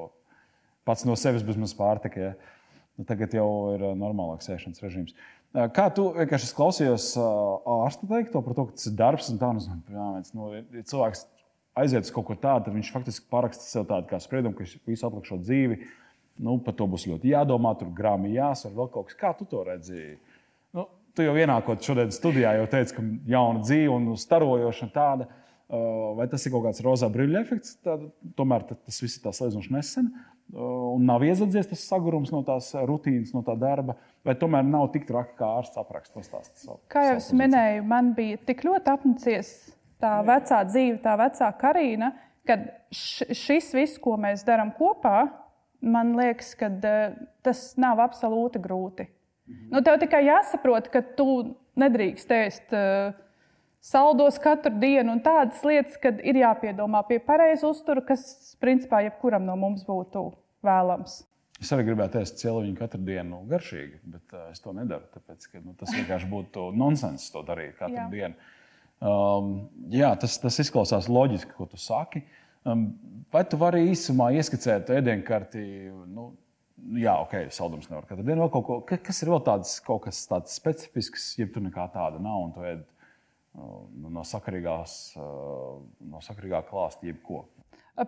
pats 0.87 1.07
no 1.09 1.17
sevis 1.19 1.47
bezmaz 1.47 1.75
pārtika. 1.79 2.29
Ja? 2.29 2.35
Nu, 2.97 3.07
tagad 3.09 3.35
jau 3.37 3.49
ir 3.75 3.83
ā, 3.91 3.95
normālāks 3.99 4.51
ēšanas 4.53 4.83
režīms. 4.85 5.17
Ā, 5.53 5.67
Kā 5.75 5.89
tu 5.95 6.09
vienkārši 6.17 6.53
klausījos 6.57 7.11
ā, 7.21 7.31
ārsta 7.83 8.09
teikto 8.11 8.43
par 8.45 8.57
to, 8.57 8.67
ka 8.69 8.79
tas 8.79 8.91
ir 8.91 8.97
darbs 8.99 9.31
un 9.33 9.41
tā, 9.41 9.53
jā, 9.93 10.09
viens, 10.19 10.33
nu, 10.37 10.51
ja 10.55 10.87
cilvēks 10.93 11.27
aiziet 11.77 12.09
uz 12.09 12.13
kaut 12.15 12.29
ko 12.31 12.37
tādu, 12.41 12.69
tad 12.69 12.77
viņš 12.77 12.93
faktiski 12.95 13.29
paraksta 13.33 13.67
sev 13.67 13.87
tādu 13.89 14.09
kā 14.11 14.21
spriedumu, 14.23 14.57
ka 14.57 14.65
viņš 14.65 14.77
visu 14.89 15.09
atlikušo 15.09 15.39
dzīvi. 15.43 15.81
Nu, 16.43 16.59
par 16.61 16.77
to 16.77 16.89
būs 16.91 17.07
ļoti 17.09 17.33
jādomā, 17.33 17.73
tur 17.81 17.89
grāmatā 17.97 18.35
jāsver 18.35 18.77
vēl 18.77 18.93
kaut 18.93 19.09
kas. 19.09 19.19
Kā 19.21 19.33
tu 19.39 19.47
to 19.49 19.63
redzēji? 19.65 20.19
Nu, 20.77 20.87
tu 21.17 21.25
jau 21.25 21.35
ienākot 21.41 21.85
šodien 21.85 22.13
studijā, 22.13 22.53
jau 22.59 22.69
teici, 22.73 22.97
ka 22.99 23.05
jauna 23.33 23.65
dzīve 23.65 23.93
un 23.95 24.15
starojoša 24.21 24.93
tāda. 24.95 25.29
Uh, 25.67 26.13
Vai 26.15 26.29
tas 26.31 26.45
ir 26.47 26.53
kaut 26.55 26.63
kāds 26.69 26.79
rozā 26.85 27.09
brīvļu 27.11 27.41
efekts? 27.41 27.73
Tad, 27.83 28.05
tomēr 28.39 28.69
tad 28.69 28.85
tas 28.87 29.01
viss 29.03 29.19
ir 29.19 29.25
tā 29.25 29.33
salīdzinoši 29.35 29.73
nesen. 29.75 30.13
uh, 30.13 30.37
Un 30.55 31.03
nav 31.03 31.25
iezadzies 31.27 31.67
tas 31.67 31.83
sagurums 31.89 32.31
no 32.31 32.45
tās 32.47 32.69
rutīnas, 32.87 33.33
no 33.35 33.43
tā 33.47 33.57
darba. 33.59 33.97
Vai 34.27 34.37
tomēr 34.39 34.63
nav 34.67 34.93
tik 34.95 35.09
traki, 35.09 35.35
kā 35.41 35.49
ārsts 35.59 35.79
apraksta 35.81 36.15
to 36.15 36.23
stāstu? 36.23 36.77
Kā 36.93 37.03
jau 37.09 37.17
es 37.19 37.33
minēju, 37.35 37.83
man 37.87 38.13
bija 38.15 38.39
tik 38.47 38.63
ļoti 38.67 38.93
apnicies 38.93 39.51
tā 40.03 40.21
vecā 40.27 40.61
dzīve, 40.69 41.01
tā 41.03 41.17
vecā 41.19 41.51
karīna, 41.59 42.13
ka 42.47 42.61
šis 42.95 43.73
viss, 43.75 43.99
ko 44.03 44.15
mēs 44.23 44.47
darām 44.47 44.71
kopā, 44.79 45.27
man 45.81 46.15
liekas, 46.19 46.55
ka 46.59 46.71
eh, 46.71 47.15
tas 47.47 47.69
nav 47.81 48.01
absolūti 48.05 48.63
grūti. 48.63 49.09
Nu, 49.71 49.83
tev 49.87 50.01
tikai 50.03 50.25
jāsaprot, 50.27 50.89
ka 50.91 51.05
tu 51.19 51.29
nedrīkst 51.79 52.33
ēst 52.35 52.75
eh, 52.75 53.15
saldos 53.85 54.41
katru 54.43 54.75
dienu 54.83 55.15
un 55.15 55.23
tādas 55.23 55.63
lietas, 55.67 55.99
kad 56.03 56.19
ir 56.25 56.41
jāpiedomā 56.43 57.05
pie 57.07 57.21
pareiza 57.23 57.69
uztura, 57.71 58.03
kas 58.03 58.57
principā 58.63 59.05
jebkuram 59.07 59.47
no 59.47 59.55
mums 59.61 59.87
būtu 59.87 60.29
vēlams. 60.67 61.23
Es 61.63 61.71
arī 61.73 61.87
gribētu 61.87 62.21
ēst 62.21 62.43
cēloņu 62.43 62.75
katru 62.77 63.01
dienu 63.07 63.39
garšīgi, 63.49 64.03
bet 64.13 64.35
uh, 64.37 64.51
es 64.53 64.61
to 64.61 64.75
nedaru. 64.77 65.07
Tāpēc, 65.15 65.47
ka, 65.49 65.63
nu, 65.65 65.73
tas 65.79 65.95
vienkārši 65.95 66.29
būtu 66.29 66.67
nonsens 66.77 67.31
to 67.33 67.41
darīt 67.49 67.79
katru 67.79 67.97
Jā. 67.97 68.09
dienu. 68.13 68.51
Um, 68.97 69.55
jā, 69.93 70.11
tas, 70.21 70.37
tas 70.43 70.59
izklausās 70.61 71.09
loģiski, 71.09 71.55
ko 71.57 71.65
tu 71.71 71.81
saki. 71.81 72.21
Um, 72.27 72.46
vai 73.33 73.45
tu 73.51 73.59
vari 73.61 73.85
īsumā 73.93 74.33
ieskicēt 74.37 74.91
ēdienkarti? 74.97 75.63
Nu, 76.11 76.31
jā, 76.99 77.15
ok, 77.23 77.39
saldums 77.55 77.89
nevar 77.91 78.07
katru 78.09 78.27
dienu. 78.27 78.49
Ko, 78.53 78.81
ka- 78.87 79.01
kas 79.09 79.23
ir 79.23 79.33
vēl 79.33 79.43
tāds, 79.47 79.79
kas 79.85 80.23
tāds 80.31 80.57
specifisks, 80.59 81.33
ja 81.41 81.49
tu 81.53 81.63
nekā 81.65 81.89
tāda 81.95 82.23
nav 82.23 82.45
un 82.45 82.55
tu 82.55 82.65
ēd 82.67 82.83
uh, 82.83 83.83
no 84.13 84.25
sakarīgās, 84.27 84.97
uh, 85.19 85.77
no 86.11 86.23
sakarīgā 86.25 86.65
klāsta 86.69 87.07
jebko. 87.09 87.45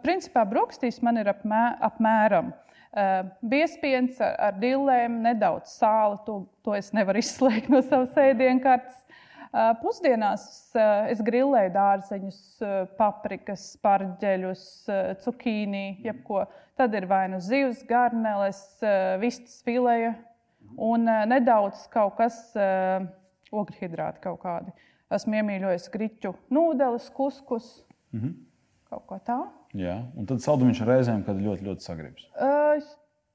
Principā 0.04 0.42
brokastīs 0.44 0.98
man 1.00 1.16
ir 1.16 1.30
apmē, 1.32 1.62
apmēram 1.86 2.50
uh, 2.52 3.30
biespiens 3.40 4.18
ar, 4.20 4.34
ar 4.50 4.58
dillēm, 4.60 5.22
nedaudz 5.24 5.72
sāla. 5.78 6.18
To, 6.26 6.42
to 6.66 6.74
es 6.76 6.92
nevaru 6.92 7.22
izslēgt 7.22 7.70
no 7.72 7.80
savas 7.86 8.16
ēdienkartes. 8.20 8.98
Pusdienās 9.82 10.42
es 11.08 11.20
grillēju 11.24 11.70
dārzeņus, 11.72 12.40
paprikas, 12.98 13.62
pārģeļus, 13.84 14.64
cukīnī, 15.24 15.84
jebko. 16.04 16.44
Tad 16.78 16.94
ir 16.94 17.06
vai 17.10 17.24
nu 17.32 17.40
zivs, 17.42 17.80
garneles, 17.88 18.60
vistas 19.22 19.62
fileja 19.66 20.12
un 20.76 21.08
nedaudz 21.30 21.86
kaut 21.90 22.18
kas, 22.20 22.36
uh, 22.60 23.06
ogļu 23.50 23.78
hidrāti 23.80 24.20
kaut 24.26 24.42
kādi. 24.44 24.74
Esmu 25.10 25.38
iemīļojis 25.40 25.88
griķu 25.94 26.34
nūdeles, 26.52 27.08
kuskus, 27.16 27.82
Mhm. 28.12 28.34
kaut 28.90 29.06
ko 29.06 29.18
tādu. 29.24 29.48
Jā, 29.76 29.96
un 30.16 30.24
tad 30.26 30.38
saldumiņš 30.40 30.78
reizēm, 30.88 31.24
kad 31.24 31.36
ļoti, 31.36 31.64
ļoti 31.64 31.84
sagribas. 31.84 32.24
Uh, 32.36 32.80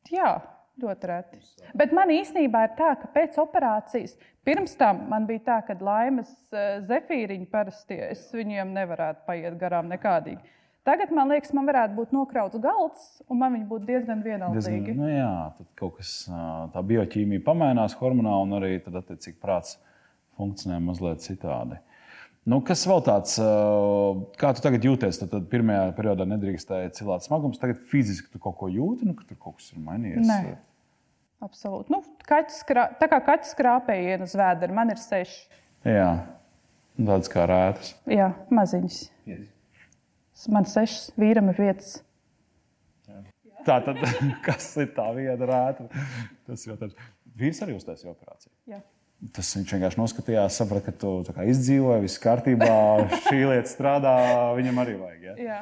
jā, 0.10 0.42
ļoti 0.82 1.10
reti. 1.10 1.40
Bet 1.78 1.94
man 1.96 2.10
īstenībā 2.14 2.64
ir 2.68 2.74
tā, 2.80 2.94
ka 3.02 3.10
pēc 3.14 3.38
operācijas, 3.42 4.16
pirms 4.48 4.74
tam 4.80 5.06
man 5.12 5.28
bija 5.30 5.44
tā, 5.52 5.60
ka 5.68 5.78
laimes 5.80 6.32
uh, 6.54 6.82
zefīriņi 6.90 7.48
parasti 7.52 8.00
es 8.10 8.26
viņiem 8.34 8.74
nevarētu 8.74 9.26
paiet 9.28 9.58
garām 9.62 9.92
nekādīgi. 9.92 10.42
Tagad 10.84 11.14
man 11.16 11.30
liekas, 11.32 11.54
man 11.56 11.68
varētu 11.70 11.96
būt 11.96 12.12
nokrauts 12.12 12.60
galds, 12.60 13.06
un 13.32 13.40
man 13.40 13.54
viņi 13.56 13.70
būtu 13.70 13.88
diezgan 13.88 14.20
Diezgan, 14.20 14.50
vienaldzīgi. 14.52 14.96
nu 14.98 15.08
jā, 15.08 15.30
tad 15.56 15.70
kaut 15.80 15.96
kas 16.02 16.10
ā, 16.28 16.42
tā 16.74 16.84
bioķīmija 16.90 17.44
pamainās 17.46 17.96
hormonāli, 18.02 18.50
un 18.50 18.58
arī 18.58 18.74
tad, 18.84 18.98
attiecīgi, 19.00 19.38
prāts 19.40 19.78
funkcionē 20.36 20.82
mazliet 20.84 21.24
citādi. 21.24 21.80
Nu, 22.50 22.60
kas 22.66 22.82
vēl 22.90 23.00
tāds, 23.06 23.38
kā 24.40 24.52
tu 24.56 24.64
tagad 24.66 24.84
jūties? 24.84 25.22
Tad, 25.22 25.32
tad 25.32 25.48
pirmajā 25.52 25.86
periodā 25.96 26.26
nedrīkstēja 26.28 26.92
cilāt 26.98 27.24
smagums, 27.24 27.60
tagad 27.62 27.80
fiziski 27.88 28.28
tu 28.34 28.42
kaut 28.44 28.58
ko 28.60 28.68
jūti, 28.72 29.08
nu, 29.08 29.16
ka 29.16 29.24
tur 29.30 29.40
kaut 29.40 29.62
kas 29.62 29.72
ir 29.72 29.80
mainījies. 29.86 30.28
Nē. 30.28 30.58
Absolūti. 31.44 31.92
Nu, 31.92 32.02
krā, 32.28 32.86
tā 33.00 33.08
kā 33.12 33.20
kaķis 33.24 33.56
krāpēja 33.60 34.20
uz 34.24 34.36
vēdera, 34.40 34.76
man 34.76 34.92
ir 34.92 35.00
seši. 35.00 35.40
Jā. 35.88 36.10
Tādas 37.00 37.32
kā 37.32 37.48
rētas. 37.50 37.94
Jā, 38.12 38.30
maziņas. 38.54 39.00
Man 40.54 40.68
sešas, 40.68 41.14
vīram 41.20 41.52
ir 41.52 41.60
piecas. 41.60 41.96
Tā 43.64 43.80
tad, 43.86 44.00
kas 44.48 44.68
ir 44.84 44.92
tā 44.96 45.08
viena 45.16 45.48
rēta? 45.48 45.88
Tas 46.48 46.68
jau 46.68 46.76
tāds. 46.80 46.98
Vīrs 47.40 47.64
arī 47.66 47.76
uztaisīja 47.80 48.12
operāciju. 48.12 48.52
Jā. 48.70 48.84
Tas 49.32 49.54
viņš 49.56 49.72
vienkārši 49.78 50.00
noskatījās, 50.02 50.58
saprata, 50.60 50.92
ka 50.92 51.00
tu 51.00 51.46
izdzīvoji, 51.48 52.04
viss 52.04 52.20
kārtībā, 52.20 52.74
šī 53.30 53.40
lieta 53.46 53.70
strādā, 53.72 54.18
viņam 54.58 54.84
arī 54.84 54.98
vajag. 55.00 55.24
Ja? 55.30 55.36
Jā. 55.40 55.60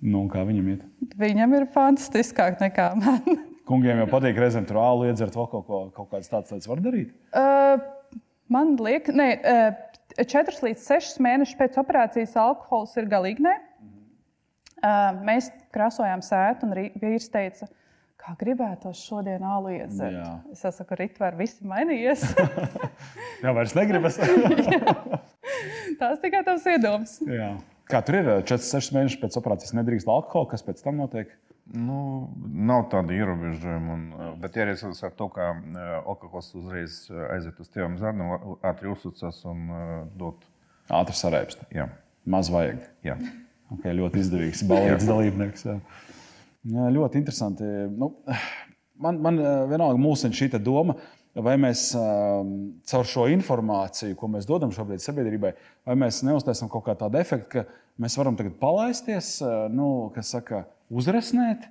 Nu, 0.00 0.24
kā 0.32 0.46
viņam 0.48 0.70
iet? 0.72 0.84
Viņam 1.20 1.54
ir 1.58 1.66
fantastiskāk 1.74 2.60
nekā 2.62 2.90
man. 2.96 3.20
Kungiem 3.68 4.00
jau 4.00 4.08
patīk 4.10 4.38
reizēm 4.40 4.64
tur 4.66 4.80
ālu 4.82 5.10
iedzert, 5.10 5.36
vēl 5.36 5.48
kaut, 5.52 5.66
ko, 5.68 5.82
kaut 5.94 6.08
kādas 6.10 6.30
tādas 6.32 6.54
lietas 6.54 6.70
var 6.70 6.80
darīt. 6.82 7.12
Uh, 7.36 7.82
man 8.50 8.72
liekas, 8.80 9.14
ne, 9.14 9.28
uh, 9.44 10.24
4 10.24 10.64
līdz 10.64 10.86
6 10.88 11.20
mēnešus 11.22 11.58
pēc 11.60 11.76
operācijas 11.82 12.32
alkohols 12.40 12.96
ir 12.98 13.10
galīgi 13.12 13.44
nē. 13.44 13.58
Uh, 14.80 15.20
mēs 15.28 15.50
krāsojām 15.74 16.24
sētu, 16.24 16.66
un 16.66 16.88
vīrs 17.02 17.28
teica, 17.30 17.68
kā 18.20 18.34
gribētos 18.40 19.00
šodien 19.08 19.44
alu 19.46 19.72
iedzert. 19.78 20.16
Jā. 20.16 20.30
Es 20.52 20.64
saku, 20.76 20.98
Ritvēr, 21.00 21.36
viss 21.38 21.60
ir 21.62 21.68
mainījies. 21.70 22.24
Jā, 23.44 23.52
vairs 23.56 23.74
negribas. 23.78 24.18
Tās 26.00 26.20
tikai 26.22 26.42
tavs 26.46 26.66
iedoms. 26.70 27.18
Jā. 27.26 27.54
Kā 27.90 28.02
tur 28.06 28.20
ir 28.20 28.28
4-6 28.46 28.92
mēnešus 28.94 29.20
pēc 29.22 29.38
operācijas 29.40 29.74
nedrīkst 29.74 30.10
alkoholu, 30.10 30.50
kas 30.52 30.62
pēc 30.66 30.82
tam 30.84 31.00
notiek? 31.00 31.32
Nu, 31.70 32.28
nav 32.50 32.88
tāda 32.90 33.14
ierobežojuma. 33.14 33.94
un, 33.94 34.04
eh, 34.14 34.30
Bet, 34.42 34.56
ja 34.58 34.64
arī 34.66 34.74
ar 34.74 35.12
to, 35.18 35.28
ka 35.30 35.50
eh, 35.54 35.90
alkohols 36.02 36.52
uzreiz 36.58 37.04
eh, 37.10 37.20
aiziet 37.34 37.60
uz 37.62 37.68
tiem 37.70 37.98
zarniem, 37.98 38.56
ātri 38.66 38.90
uzsūcas 38.90 39.42
un 39.50 39.68
eh, 39.70 39.92
dod. 40.18 40.46
Ātri 40.90 41.14
sarēpst. 41.14 41.66
Jā, 41.74 41.88
Maz 42.26 42.50
vajag. 42.50 42.82
jā. 43.06 43.16
Okay, 43.70 43.94
ļoti 43.94 44.18
izdevīgs 44.18 44.64
balīdzes 44.66 45.06
dalībnieks. 45.06 45.66
Jā. 45.68 45.76
Ļoti 46.68 47.16
interesanti. 47.16 47.64
Nu, 47.96 48.12
man 49.00 49.20
man 49.24 49.40
eh, 49.40 49.64
vienalga 49.70 50.00
mūsu 50.00 50.28
šī 50.36 50.50
doma, 50.60 50.96
vai 51.34 51.54
mēs 51.60 51.90
um, 51.96 52.50
caur 52.90 53.06
šo 53.06 53.26
informāciju, 53.32 54.16
ko 54.18 54.28
mēs 54.28 54.48
dodam 54.48 54.72
šobrīd 54.74 55.00
sabiedrībai, 55.00 55.52
vai 55.86 55.96
mēs 55.96 56.24
neuztaisām 56.26 56.68
kaut 56.68 56.84
kā 56.88 56.96
tādu 56.98 57.20
efektu, 57.20 57.48
ka 57.54 58.02
mēs 58.02 58.18
varam 58.18 58.36
tagad 58.36 58.58
palaisties, 58.60 59.38
eh, 59.40 59.68
nu, 59.72 60.10
kas 60.14 60.34
saka, 60.36 60.64
uzresnēt. 60.90 61.68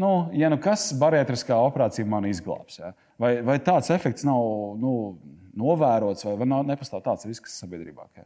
Nu, 0.00 0.32
ja 0.32 0.48
nu 0.48 0.56
kas 0.56 0.88
barietriskā 0.96 1.58
operācija 1.60 2.08
man 2.08 2.24
izglābs, 2.24 2.80
ja? 2.80 2.94
vai, 3.20 3.36
vai 3.44 3.58
tāds 3.60 3.92
efekts 3.92 4.24
nav 4.24 4.40
nu, 4.80 4.92
novērots, 5.60 6.24
vai 6.40 6.48
nav, 6.48 6.64
nepastāv 6.66 7.04
tāds 7.04 7.28
risks 7.28 7.58
sabiedrībā? 7.60 8.08
Ka, 8.16 8.24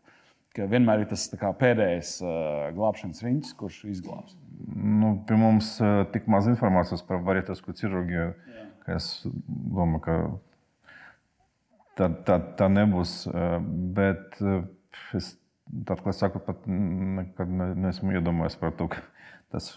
ka 0.57 0.67
vienmēr 0.71 1.05
ir 1.05 1.11
tas 1.11 1.29
kā, 1.37 1.53
pēdējais 1.61 2.17
uh, 2.25 2.67
glābšanas 2.77 3.23
riņķis, 3.27 3.55
kurš 3.61 3.83
izglābs. 3.93 4.37
Nu, 4.67 5.13
pie 5.29 5.37
mums 5.39 5.75
eh, 5.85 6.03
tik 6.15 6.29
maz 6.33 6.49
informācijas 6.49 7.03
par 7.07 7.21
barietisku 7.25 7.75
ķirurģiju, 7.77 8.29
ka 8.87 8.97
es 8.97 9.11
domāju, 9.27 10.01
ka 10.07 10.15
tā, 11.99 12.09
tā, 12.29 12.39
tā 12.59 12.69
nebūs. 12.73 13.19
eh, 13.29 13.59
Bet 13.97 14.41
eh, 14.41 14.65
es 15.19 15.35
kad 15.87 16.15
saku, 16.15 16.41
pat 16.47 16.65
nekad 16.71 17.51
ne- 17.51 17.75
neesmu 17.87 18.15
iedomājies 18.17 18.57
par 18.61 18.73
to, 18.79 18.89
ka 18.93 19.03
tas 19.53 19.75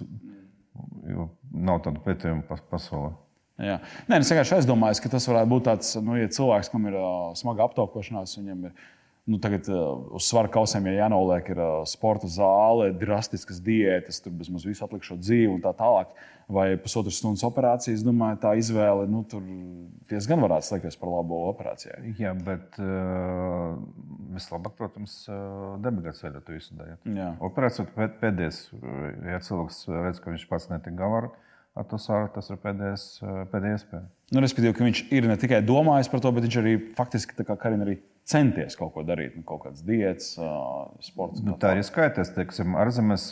nav 1.51 1.81
tādu 1.85 2.01
pētījumu 2.05 2.45
pas, 2.47 2.61
pasaulē. 2.71 3.15
Jā. 3.59 3.79
Nē, 4.07 4.21
es 4.21 4.29
vienkārši 4.31 4.55
aizdomājos, 4.59 5.01
ka 5.03 5.11
tas 5.11 5.25
varētu 5.27 5.51
būt 5.51 5.65
tāds, 5.67 5.89
nu, 5.99 6.15
ja 6.15 6.29
cilvēks, 6.31 6.69
kam 6.71 6.85
ir 6.87 6.95
uh, 6.95 7.33
smaga 7.35 7.65
aptaukošanās, 7.65 8.37
viņam 8.39 8.69
ir 8.69 8.75
nu, 9.29 9.37
tagad, 9.41 9.67
uh, 9.69 10.09
uz 10.17 10.25
svara 10.27 10.49
kausiem 10.51 10.87
ja 10.89 11.05
jānoliek, 11.05 11.51
ir 11.53 11.61
uh, 11.61 11.69
sporta 11.89 12.29
zāle, 12.31 12.89
drastiskas 12.97 13.61
diētas, 13.63 14.21
tur 14.25 14.33
bezmaz 14.39 14.65
visu 14.67 14.85
atlikušo 14.85 15.19
dzīvi 15.21 15.51
un 15.53 15.63
tā 15.63 15.73
tālāk. 15.77 16.11
Vai 16.49 16.71
pusotras 16.81 17.19
stundas 17.21 17.45
operācijas, 17.45 18.01
domāju, 18.01 18.39
tā 18.41 18.55
izvēle 18.57 19.03
nu, 19.05 19.21
tur 19.29 19.43
diezgan 20.09 20.41
varētu 20.41 20.65
slēgties 20.65 20.97
par 20.97 21.11
labo 21.13 21.43
operācijai. 21.51 22.15
Jā, 22.17 22.31
bet 22.33 22.79
uh, 22.81 23.75
vislabāk, 24.33 24.73
protams, 24.79 25.19
uh, 25.29 25.75
to 26.41 26.57
visu 26.57 26.73
darīt. 26.79 27.05
Jā. 27.13 27.35
Operācija 27.45 28.09
pēdējais. 28.23 28.63
Ja 29.29 29.43
cilvēks 29.45 29.83
redz, 29.93 30.23
ka 30.23 30.33
viņš 30.33 30.49
pats 30.49 30.71
netik 30.73 30.97
galā 30.97 31.21
ar- 31.21 31.31
to 31.87 31.99
sāru, 32.01 32.29
tas 32.33 32.49
ir 32.51 32.59
pēdējais, 32.59 33.03
pēdējā 33.51 33.77
iespēja. 33.77 34.05
Nu, 34.33 34.41
respektīvi, 34.43 34.75
ka 34.77 34.85
viņš 34.85 35.01
ir 35.15 35.27
ne 35.29 35.37
tikai 35.39 35.61
domājis 35.65 36.09
par 36.11 36.21
to, 36.23 36.31
bet 36.35 36.45
viņš 36.45 36.57
arī 36.61 36.73
faktiski 36.97 37.37
tā 37.37 37.45
kā 37.47 37.55
Karina 37.61 37.85
arī 37.85 37.99
centies 38.29 38.77
kaut 38.79 38.91
ko 38.95 39.01
darīt, 39.07 39.31
nu, 39.37 39.43
kaut 39.47 39.61
kādas 39.65 39.81
diētas, 39.85 40.27
sports. 41.05 41.41
Nu, 41.45 41.51
tā 41.61 41.67
arī 41.73 41.83
skaitās, 41.85 42.29
teiksim, 42.35 42.67
ārzemēs, 42.79 43.23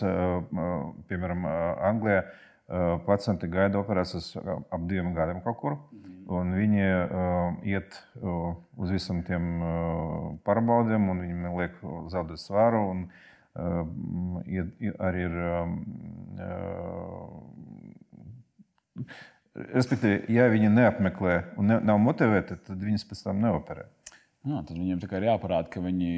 piemēram, 1.10 1.42
Anglijā. 1.92 2.22
Pacienti 3.08 3.48
gaida 3.48 3.80
operācijas 3.80 4.26
ap 4.44 4.82
diviem 4.90 5.14
gadiem 5.16 5.40
kaut 5.46 5.58
kur. 5.62 5.74
Un 6.28 6.46
viņi 6.52 6.84
uh, 6.84 7.56
iet 7.64 7.96
uh, 8.20 8.60
uz 8.76 8.92
visiem 8.92 9.24
tiem 9.24 9.64
uh, 9.64 10.36
pārbaudēm, 10.44 11.08
un 11.14 11.24
viņi 11.24 11.52
liek 11.62 11.78
zaudēt 12.12 12.44
svāru. 12.44 12.92
Un, 12.92 13.08
uh, 13.56 13.88
iet, 14.44 14.76
arī 15.00 15.24
ir. 15.30 15.40
Um, 15.62 15.80
uh, 16.44 17.32
respektīvi, 19.56 20.28
ja 20.36 20.48
viņi 20.52 20.70
neapmeklē 20.74 21.36
un 21.58 21.72
ne, 21.72 21.78
nav 21.88 21.98
motivēti, 22.04 22.58
tad 22.68 22.84
viņus 22.84 23.08
pēc 23.10 23.24
tam 23.26 23.42
neoperē. 23.46 23.88
Jā, 24.48 24.62
tad 24.64 24.78
viņiem 24.78 25.00
tikai 25.02 25.20
ir 25.20 25.28
jāparāda, 25.28 25.68
ka 25.74 25.82
viņi 25.84 26.12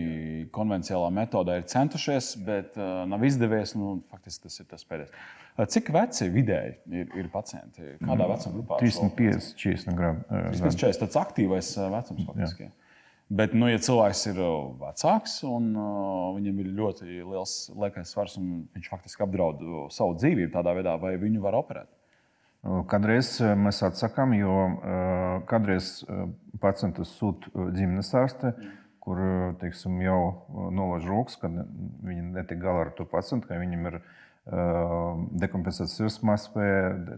konvencionālā 0.54 1.10
metodē 1.16 1.56
ir 1.62 1.68
centušies, 1.72 2.34
bet 2.46 2.76
uh, 2.78 3.04
nav 3.10 3.24
izdevies. 3.26 3.74
Nu, 3.80 3.96
faktiski 4.12 4.46
tas 4.46 4.60
ir 4.62 4.68
tas 4.70 4.86
pēdējais. 4.86 5.14
Uh, 5.56 5.64
cik 5.74 5.90
veci 5.96 6.28
vidēji 6.34 6.76
ir, 7.00 7.08
ir 7.18 7.32
pacienti? 7.34 7.96
Kādā 8.04 8.28
vecuma 8.30 8.60
grupā? 8.60 8.78
350, 8.84 9.56
40 9.64 9.98
gramu. 9.98 10.22
uh, 10.28 10.52
340. 10.52 11.02
Tas 11.08 11.18
aktīvais 11.24 11.72
uh, 11.80 11.88
vecums 11.96 12.28
faktiski. 12.30 12.70
Jā. 12.70 12.76
Bet, 13.30 13.54
nu, 13.58 13.68
ja 13.70 13.78
cilvēks 13.86 14.24
ir 14.32 14.42
uh, 14.42 14.72
vecāks 14.82 15.40
un 15.46 15.72
uh, 15.78 16.30
viņam 16.38 16.62
ir 16.64 16.70
ļoti 16.80 17.10
liels 17.22 17.56
liekais 17.78 18.14
svars 18.14 18.38
un 18.42 18.64
viņš 18.74 18.90
faktiski 18.90 19.26
apdraud 19.26 19.62
uh, 19.62 19.82
savu 19.94 20.16
dzīvību 20.18 20.54
tādā 20.54 20.74
veidā, 20.78 20.96
vai 21.02 21.16
viņu 21.22 21.44
var 21.44 21.58
operēt? 21.60 21.92
Kādreiz 22.60 23.38
eh, 23.40 23.54
mēs 23.56 23.80
atsakām, 23.88 24.34
jo 24.36 24.56
eh, 24.68 25.36
kādreiz 25.48 26.02
eh, 26.04 26.26
pacientus 26.60 27.14
sūta 27.16 27.52
ģimenes 27.72 28.12
ārste, 28.20 28.52
kur 29.00 29.22
teiksim, 29.62 29.96
jau 30.04 30.20
nolaiž 30.76 31.08
rokas, 31.08 31.38
kad 31.40 31.56
viņi 31.56 32.34
netiek 32.36 32.60
galā 32.60 32.84
ar 32.84 32.92
to 32.98 33.08
pacientu, 33.10 33.48
ka 33.48 33.58
viņam 33.58 33.88
ir 33.90 34.02
dekompensēts 35.40 35.96
sirdsmāspēja, 35.98 37.16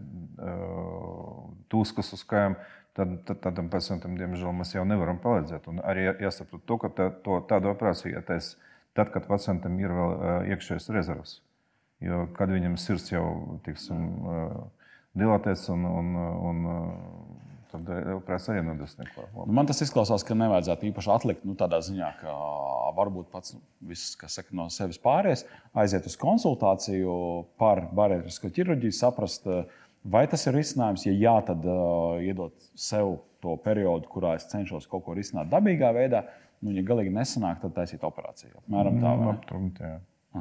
tūskas 1.72 2.12
uz 2.16 2.24
kājām. 2.28 2.56
Tad, 2.96 3.12
tad 3.28 3.40
tādam 3.44 3.70
pacientam, 3.72 4.18
diemžēl, 4.20 4.52
mēs 4.56 4.74
jau 4.74 4.84
nevaram 4.84 5.16
palīdzēt. 5.20 5.68
Un 5.72 5.80
arī 5.80 6.10
jāsaprot, 6.20 6.64
to, 6.68 6.76
ka 6.80 6.90
tā, 6.92 7.06
to, 7.24 7.38
tādu 7.48 7.70
operāciju 7.72 8.14
jātaisa 8.14 8.60
tad, 8.96 9.12
kad 9.14 9.28
pacientam 9.28 9.78
ir 9.80 9.94
vēl 9.96 10.12
iekšējais 10.52 10.90
rezervs. 10.96 11.38
Jo 12.04 12.26
kad 12.36 12.52
viņam 12.52 12.76
sirds 12.80 13.08
jau 13.14 13.24
tiksim, 13.64 14.06
dilatēts 15.18 15.68
un, 15.72 15.84
un, 15.88 16.14
un 16.48 16.62
tad 17.72 17.88
operācija 18.16 18.54
arī 18.54 18.64
nedos 18.66 18.94
neko. 18.98 19.26
Nu, 19.34 19.52
man 19.56 19.68
tas 19.68 19.80
izklausās, 19.84 20.24
ka 20.26 20.36
nevajadzētu 20.38 20.88
īpaši 20.90 21.12
atlikt 21.14 21.46
nu, 21.48 21.56
tādā 21.58 21.80
ziņā, 21.84 22.10
ka 22.20 22.34
varbūt 22.96 23.30
pats 23.32 23.56
nu, 23.56 23.62
viss, 23.92 24.16
kas 24.20 24.36
saka, 24.38 24.52
no 24.56 24.68
sevis 24.72 25.00
pāries, 25.02 25.46
aiziet 25.78 26.08
uz 26.08 26.16
konsultāciju 26.20 27.14
par 27.60 27.86
barētrisko 27.96 28.52
ķirurģiju, 28.56 28.96
saprast, 28.96 29.48
vai 30.04 30.26
tas 30.30 30.46
ir 30.48 30.56
risinājums. 30.58 31.06
Ja 31.08 31.16
jā, 31.16 31.34
tad 31.48 31.66
uh, 31.66 32.20
iedot 32.24 32.56
sev 32.78 33.18
to 33.42 33.56
periodu, 33.64 34.08
kurā 34.12 34.36
es 34.38 34.46
cenšos 34.52 34.86
kaut 34.90 35.06
ko 35.06 35.16
risināt 35.18 35.50
dabīgā 35.52 35.90
veidā. 35.96 36.26
Nu, 36.62 36.70
ja 36.76 36.84
galīgi 36.86 37.10
nesanāk, 37.14 37.58
tad 37.64 37.74
taisīt 37.74 38.04
operāciju. 38.06 38.54
Apmēram 38.62 39.00
tā. 39.02 39.12
ne? 39.18 39.30
Aptrumt. 39.32 39.80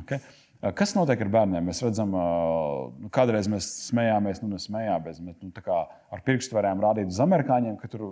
Okay. 0.03 0.19
Kas 0.61 0.91
notiek 0.93 1.23
ar 1.23 1.29
bērniem? 1.33 1.63
Mēs 1.71 1.79
redzam, 1.81 2.11
nu, 2.13 3.07
kādreiz 3.13 3.47
mēs 3.49 3.65
smējāmies, 3.87 4.43
nu, 4.43 4.51
nesmējāmies, 4.53 5.21
bet 5.25 5.39
nu, 5.41 5.77
ar 6.13 6.21
pirkstu 6.25 6.53
varējām 6.53 6.83
rādīt 6.83 7.09
uz 7.09 7.17
amerikāņiem, 7.23 7.79
ka 7.81 7.89
tur 7.89 8.03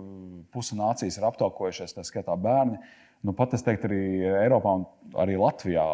puse 0.50 0.74
nācijas 0.74 1.20
ir 1.20 1.28
aptaukojušies, 1.28 1.94
tā 1.94 2.02
skaitā 2.06 2.34
bērni. 2.34 2.80
Nu, 3.22 3.34
pat 3.38 3.54
es 3.54 3.62
teiktu, 3.62 3.86
arī 3.86 4.00
Eiropā 4.40 4.72
un 4.80 4.86
arī 5.22 5.36
Latvijā 5.38 5.84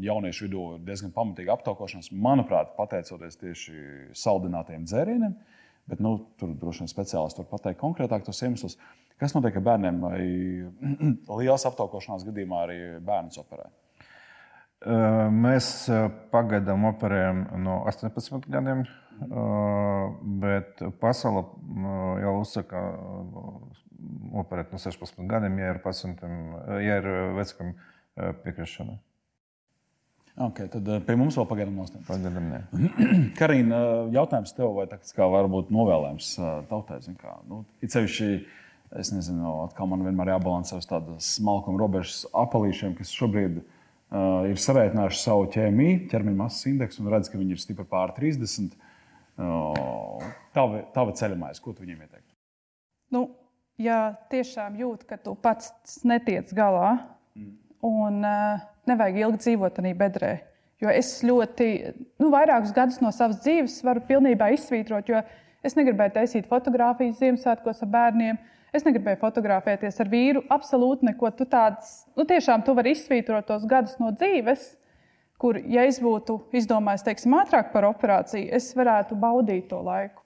jauniešu 0.00 0.46
vidū 0.46 0.62
ir 0.76 0.86
diezgan 0.86 1.12
pamatīga 1.12 1.58
aptaukošanās. 1.58 2.08
Manuprāt, 2.14 2.70
pateicoties 2.78 3.36
tieši 3.42 3.76
saldinātiem 4.16 4.86
dzērieniem. 4.88 5.34
Bet, 5.88 6.00
nu, 6.04 6.14
tur 6.40 6.54
droši 6.56 6.84
vien 6.84 6.92
speciālisti 6.92 7.42
var 7.42 7.50
pateikt 7.50 7.82
konkrētāk 7.82 8.24
tos 8.24 8.40
iemeslus. 8.46 8.78
Kas 9.20 9.36
notiek 9.36 9.58
ar 9.60 9.66
bērniem? 9.72 10.00
Vai 10.06 10.22
liels 11.42 11.68
aptaukošanās 11.68 12.24
gadījumā 12.30 12.64
arī 12.64 12.80
bērns 13.04 13.42
operē? 13.42 13.68
Mēs 14.78 15.68
pagaidām 16.30 16.84
operējam 16.92 17.42
no 17.64 17.80
18 17.90 18.46
gadiem, 18.46 18.84
bet 20.38 20.82
pasaule 21.00 21.42
jau 22.22 22.34
uzsaka 22.38 22.82
operēt 24.38 24.70
no 24.70 24.78
16 24.78 25.26
gadiem, 25.26 25.58
ja 25.58 25.72
ir 25.74 25.80
pacientam, 25.82 26.54
ja 26.78 27.00
ir 27.00 27.08
vecākam 27.34 27.74
piekrišana. 28.44 28.94
Okay, 30.38 30.68
tad 30.70 30.86
pie 31.02 31.16
mums 31.18 31.34
vēl 31.34 31.48
pagaidām 31.50 31.80
nostājās. 31.80 32.06
Pagaidām, 32.06 32.46
nē. 32.46 33.32
Karina, 33.40 33.80
jautājums 34.14 34.54
tev, 34.54 34.70
vai 34.76 34.84
tas 34.86 35.10
kā 35.16 35.26
varbūt 35.26 35.72
novēlējums 35.74 36.28
tautai? 36.70 37.00
Kā, 37.18 37.34
nu, 37.50 37.64
it 37.82 37.90
sevišķi, 37.90 38.28
es 39.02 39.10
nezinu, 39.10 39.56
atkal 39.64 39.90
man 39.90 40.06
vienmēr 40.06 40.36
jābalansē 40.36 40.78
uz 40.78 40.86
tādas 40.86 41.32
smalkuma 41.40 41.82
robežas 41.82 42.22
apelīšiem, 42.30 42.94
kas 43.00 43.10
šobrīd 43.18 43.58
uh, 43.58 43.66
ir 44.48 44.60
sarēķinājuši 44.62 45.20
savu 45.20 45.48
ķēmiju, 45.52 46.06
ķermeņa 46.12 46.38
masas 46.38 46.68
indeksu 46.70 47.02
un 47.02 47.10
redz, 47.12 47.28
ka 47.28 47.40
viņi 47.40 47.56
ir 47.56 47.62
stipri 47.62 47.84
pār 47.88 48.14
30. 48.16 48.76
Uh, 49.38 50.24
tava, 50.56 50.82
tava 50.94 51.12
ceļamais, 51.14 51.60
ko 51.62 51.70
tu 51.70 51.84
viņiem 51.84 52.00
ieteiktu? 52.02 52.32
Nu, 53.14 53.28
ja 53.78 54.16
tiešām 54.32 54.78
jūt, 54.80 55.04
ka 55.06 55.20
tu 55.22 55.36
pats 55.38 56.00
netiec 56.08 56.50
galā 56.56 56.96
mm. 57.38 57.52
un 57.86 58.24
uh, 58.26 58.64
nevajag 58.90 59.20
ilgi 59.22 59.42
dzīvot 59.44 59.76
tajā 59.78 59.94
bedrē. 59.98 60.32
Jo 60.82 60.90
es 60.94 61.16
ļoti, 61.26 61.68
nu, 62.22 62.30
vairākus 62.30 62.74
gadus 62.74 63.00
no 63.02 63.10
savas 63.14 63.40
dzīves 63.42 63.80
varu 63.86 64.02
pilnībā 64.06 64.52
izsvītrot, 64.54 65.10
jo 65.10 65.22
es 65.66 65.74
negribēju 65.78 66.14
taisīt 66.14 66.50
fotografijas 66.50 67.18
Ziemassvētkos 67.18 67.82
ar 67.82 67.90
bērniem. 67.94 68.38
Es 68.78 68.84
negribēju 68.86 69.18
fotografēties 69.18 69.96
ar 69.98 70.10
vīru. 70.12 70.44
Absolūti 70.54 71.08
neko. 71.08 71.32
Tu 71.34 71.48
tāds, 71.50 72.04
nu, 72.14 72.22
tiešām 72.28 72.62
tu 72.62 72.76
vari 72.78 72.92
izsvītrot 72.94 73.48
tos 73.48 73.64
gadus 73.66 73.96
no 73.98 74.12
dzīves, 74.14 74.68
kur, 75.42 75.58
ja 75.66 75.82
es 75.88 75.98
būtu 76.02 76.36
izdomājis, 76.54 77.06
teiksim, 77.08 77.34
ātrāk 77.40 77.72
par 77.74 77.88
operāciju, 77.90 78.46
es 78.54 78.70
varētu 78.78 79.18
baudīt 79.18 79.66
to 79.72 79.80
laiku. 79.82 80.22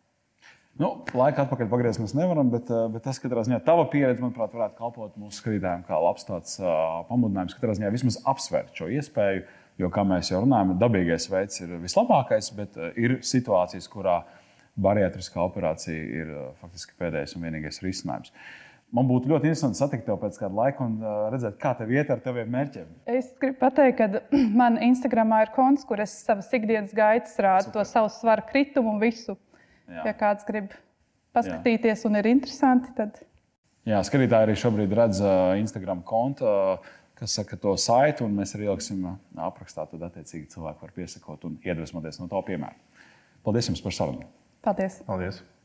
Nu, 0.81 0.91
laika 1.17 1.45
atpakaļ 1.45 1.69
pagriezt 1.69 2.01
mēs 2.01 2.15
nevaram, 2.17 2.49
bet, 2.53 2.69
eh, 2.73 2.85
bet 2.93 3.05
tas, 3.05 3.19
katrā 3.21 3.45
ziņā, 3.45 3.59
tava 3.65 3.85
pieredze, 3.93 4.23
manuprāt, 4.25 4.55
varētu 4.57 4.79
kalpot 4.79 5.19
mūsu 5.21 5.41
skatītājiem 5.41 5.85
kā 5.89 5.99
labs 6.01 6.25
tāds 6.29 6.55
uh, 6.61 7.03
pamudinājums, 7.11 7.57
katrā 7.59 7.77
ziņā 7.77 7.91
vismaz 7.93 8.17
apsvērt 8.33 8.77
šo 8.77 8.89
iespēju. 8.93 9.45
Jo, 9.81 9.89
kā 9.93 10.05
mēs 10.05 10.29
jau 10.29 10.43
runājam, 10.45 10.75
dabīgais 10.81 11.29
veids 11.33 11.61
ir 11.65 11.77
vislabākais, 11.81 12.49
bet 12.57 12.77
uh, 12.81 12.89
ir 12.97 13.19
situācijas, 13.25 13.89
kurā 13.93 14.23
bariatriskā 14.81 15.41
operācija 15.45 16.03
ir 16.23 16.29
uh, 16.33 16.45
faktiski 16.61 16.97
pēdējais 17.01 17.37
un 17.37 17.47
vienīgais 17.47 17.83
risinājums. 17.85 18.33
Man 18.93 19.09
būtu 19.09 19.31
ļoti 19.31 19.49
interesanti 19.49 19.81
satikt 19.81 20.05
tevi 20.05 20.21
pēc 20.21 20.37
kāda 20.41 20.57
laika 20.57 20.85
un 20.85 20.99
uh, 21.01 21.27
redzēt, 21.33 21.57
kā 21.61 21.73
tev 21.77 21.93
iet 21.95 22.11
ar 22.13 22.21
taviem 22.25 22.51
mērķiem. 22.53 22.89
Es 23.09 23.31
gribu 23.41 23.59
pateikt, 23.63 24.01
ka 24.01 24.23
man 24.61 24.79
Instagramā 24.85 25.43
ir 25.47 25.53
konts, 25.57 25.85
kur 25.89 26.01
es 26.05 26.15
savas 26.27 26.51
ikdienas 26.57 26.95
gaitas 26.97 27.37
rādu, 27.41 27.73
to 27.75 27.85
savu 27.89 28.13
svaru 28.13 28.45
kritumu 28.49 28.95
un 28.95 29.01
visu. 29.03 29.37
Jā. 29.89 30.09
Ja 30.09 30.17
kāds 30.17 30.45
grib 30.49 30.73
paskatīties 31.37 32.05
Jā. 32.05 32.09
un 32.09 32.21
ir 32.21 32.29
interesanti, 32.31 32.93
tad. 32.97 33.23
Jā, 33.89 33.99
skatītāji 34.07 34.47
arī 34.47 34.59
šobrīd 34.61 34.93
redz 34.97 35.21
uh, 35.25 35.57
Instagram 35.59 36.05
kontu, 36.07 36.47
kas 37.19 37.35
saka 37.41 37.59
to 37.61 37.75
saiti, 37.81 38.25
un 38.25 38.37
mēs 38.37 38.55
arī 38.57 38.69
ieliksim 38.69 39.03
aprakstā. 39.41 39.89
Tad, 39.91 40.05
attiecīgi, 40.09 40.49
cilvēki 40.53 40.85
var 40.85 40.95
piesakot 40.97 41.49
un 41.49 41.59
iedvesmoties 41.65 42.21
no 42.23 42.29
tā 42.31 42.45
piemēra. 42.47 42.77
Paldies 43.43 43.73
jums 43.73 43.83
par 43.85 43.97
sarunu! 43.97 44.29
Paldies! 44.63 45.03
Paldies. 45.07 45.43